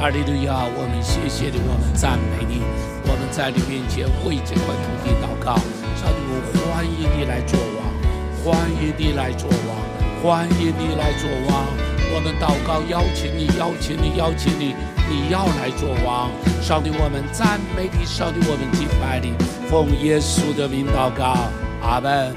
[0.00, 0.64] 阿利路亚！
[0.64, 2.62] 我们谢谢你，我们赞美你，
[3.04, 5.56] 我们在你面前为这块土地祷告。
[6.00, 11.91] 上帝，我欢迎你来做王，欢迎你来做王，欢迎你来做王。
[12.14, 14.76] 我们祷告，邀请你，邀请你，邀请你，
[15.08, 16.30] 你要来做王。
[16.60, 19.32] 上帝，我们赞美你，上帝，我们敬拜你，
[19.66, 21.48] 奉耶稣的名祷告，
[21.80, 22.36] 阿门。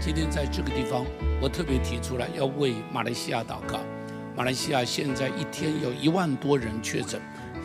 [0.00, 1.06] 今天在这个地方，
[1.40, 3.80] 我特别提出来要为马来西亚祷告。
[4.36, 7.18] 马来西亚现在一天有一万多人确诊，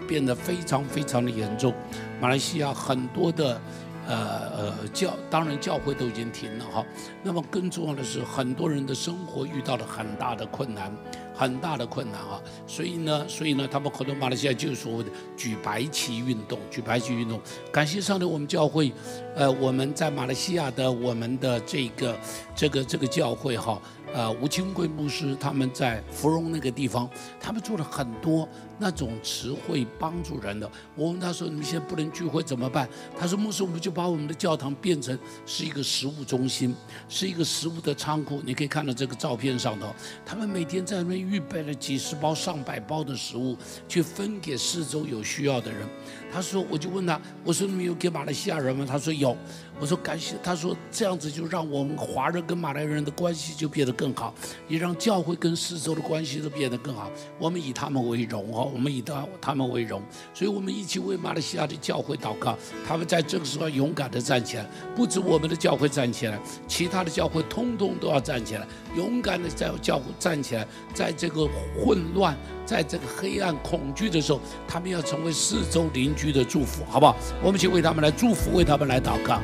[0.08, 1.74] 变得非常非常的严重。
[2.22, 3.60] 马来西亚很多的。
[4.08, 6.86] 呃呃，教当然教会都已经停了哈。
[7.24, 10.94] 那么更重要的是，很多人的生活遇到了很大的困难，
[11.36, 12.42] 很大的困难啊。
[12.66, 17.40] 所以呢，所以呢，他们很多马来西亚就是所谓的举白旗运动，举白旗运动。
[17.72, 18.92] 感谢上帝，我们教会，
[19.36, 22.18] 呃，我们在马来西亚的我们的这个
[22.56, 23.82] 这个这个教会哈。
[24.14, 28.48] 呃，吴清贵牧师他们在芙蓉那个地方，他们做了很多
[28.78, 30.70] 那种词汇帮助人的。
[30.96, 36.76] 我问他说：“你们现在不能聚会怎么办？”他说：“牧师，我们就把我们的教堂变成是一个食物中心，
[37.08, 38.42] 是一个食物的仓库。
[38.46, 39.94] 你可以看到这个照片上头，
[40.26, 43.58] 他们每天在那边预备了几十包、上百包的食物，
[43.88, 45.88] 去分给四周有需要的人。”
[46.32, 49.36] 他说：“我就问他，我说你们有给马来西亚人吗？”他说：“有。”
[49.78, 54.34] 我说感谢，他说这样子就让我们华人跟马来人的关系就变得更好，
[54.70, 57.12] 也让教会跟四周的关系都变得更好。
[57.38, 60.02] 我们以他们为荣哦，我们以他他们为荣，
[60.34, 62.58] 所以我们一起为马来西亚的教会祷告。
[62.88, 71.48] 他们在这个时候勇敢的站起来，不止我们的教会站起来，其他的教会通通都要站起来，勇敢的在教会站起来，在这个
[71.78, 72.36] 混乱。
[72.66, 77.16] 在这个黑暗恐惧的时候，他们要成为四周邻居的祝福，好不好？
[77.44, 79.40] 我们去为他们来祝福，为他们来祷告。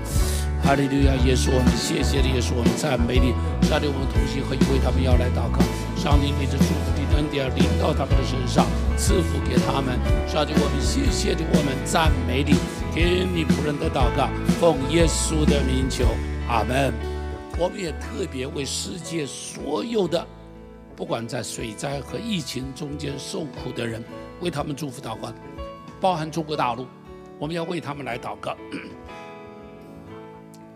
[0.63, 3.31] 哈利路亚，耶稣，我们谢谢你，耶稣，我们赞美你。
[3.69, 5.90] 上帝，我们同心合意为他们要来祷告。
[6.01, 8.65] 上帝，你的祝福的恩典临到他们的身上，
[8.97, 9.99] 赐福给他们。
[10.27, 12.55] 上帝，我们谢谢你，我们赞美你，
[12.91, 14.27] 给你仆人的祷告，
[14.59, 16.05] 奉耶稣的名求，
[16.49, 16.91] 阿门。
[17.55, 20.25] 我们也特别为世界所有的。
[20.95, 24.03] 不管在水灾和疫情中间受苦的人，
[24.39, 25.31] 为他们祝福祷告，
[25.99, 26.87] 包含中国大陆，
[27.37, 28.57] 我们要为他们来祷告。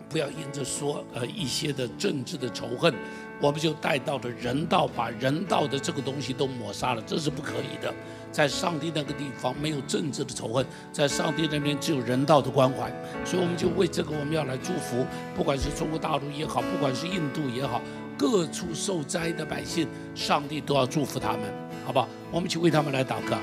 [0.08, 2.94] 不要因着说呃一些的政治的仇恨，
[3.40, 7.92] 我们就带到了人道，把人道的这个东西都抹杀了，这是不可以的。
[8.32, 12.92] 在上帝那个地方没有政治的仇恨，在上帝那边只有人道的关怀，
[13.24, 17.80] 所以我们就为这个我们要来祝福，不管是中国大陆也好，不管是印度也好。
[18.18, 21.42] 各处受灾的百姓，上帝都要祝福他们，
[21.86, 22.08] 好不好？
[22.32, 23.38] 我们去为他们来祷告。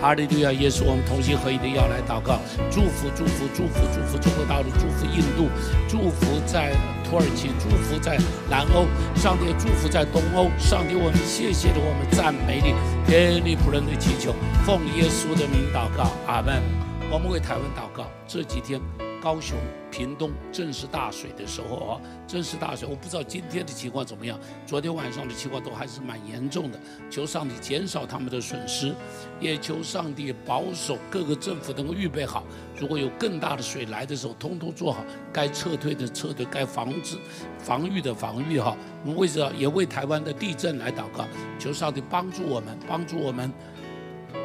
[0.00, 0.52] 哈利路亚！
[0.52, 2.38] 耶稣，我们同心合意的要来祷告，
[2.70, 5.48] 祝福、祝福、祝福、祝福中国大陆，祝福印度，
[5.88, 6.76] 祝福在
[7.08, 8.18] 土耳其，祝福在
[8.50, 8.84] 南欧，
[9.16, 10.50] 上帝祝福在东欧。
[10.58, 12.74] 上帝，我们谢谢你，我们赞美你，
[13.10, 14.34] 给你仆人的祈求，
[14.66, 16.62] 奉耶稣的名祷告，阿门。
[17.10, 19.05] 我们为台湾祷告，这几天。
[19.26, 19.58] 高雄、
[19.90, 22.86] 屏东正是大水的时候啊，正是大水。
[22.88, 26.78] 我不知道今天的情况怎么样，昨天晚上的情况都还是蛮严重的。
[27.10, 28.94] 求上帝减少他们的损失，
[29.40, 32.44] 也求上帝保守各个政府能够预备好，
[32.78, 37.18] 如果有更大的水来的时候，通通做好该撤退的撤退，该防止、
[37.58, 38.76] 防御的防御哈。
[39.02, 41.26] 我们为着也为台湾的地震来祷告，
[41.58, 43.52] 求上帝帮助我们，帮助我们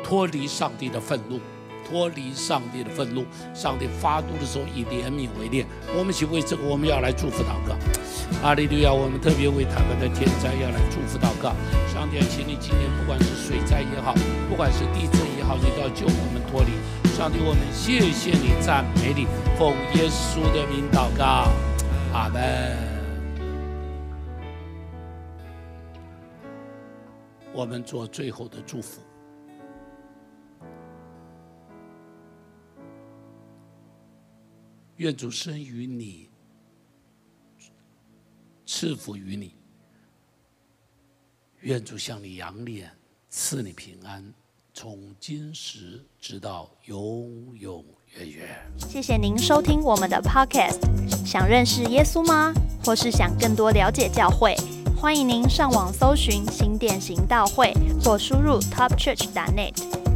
[0.03, 1.39] 脱离上帝的愤怒。
[1.87, 5.65] 脱离上帝的愤怒，上帝发怒的时候以怜悯为念。
[5.97, 7.75] 我们请为这个，我们要来祝福祷告。
[8.43, 8.91] 阿利路亚！
[8.91, 11.53] 我们特别为台湾的天灾要来祝福祷告。
[11.91, 14.15] 上帝，请你今年不管是水灾也好，
[14.49, 16.71] 不管是地震也好，你都要救我们脱离。
[17.15, 19.27] 上帝，我们谢谢你，赞美你，
[19.59, 21.51] 奉耶稣的名祷告。
[22.13, 22.77] 阿门。
[27.53, 29.01] 我们做最后的祝福。
[35.01, 36.29] 愿主生于你，
[38.67, 39.55] 赐福于你。
[41.61, 42.91] 愿主向你扬脸，
[43.27, 44.31] 赐你平安，
[44.75, 47.83] 从今时直到永永
[48.15, 48.55] 远远。
[48.77, 50.79] 谢谢您收听我们的 Podcast。
[51.25, 52.53] 想认识耶稣吗？
[52.85, 54.55] 或是想更多了解教会？
[54.95, 57.73] 欢迎您上网搜寻新店行道会，
[58.03, 59.73] 或输入 topchurch.net，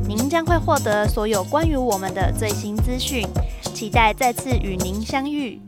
[0.08, 3.28] 您将会获得所有关于我们的最新资讯。
[3.74, 5.60] 期待再次与您相遇。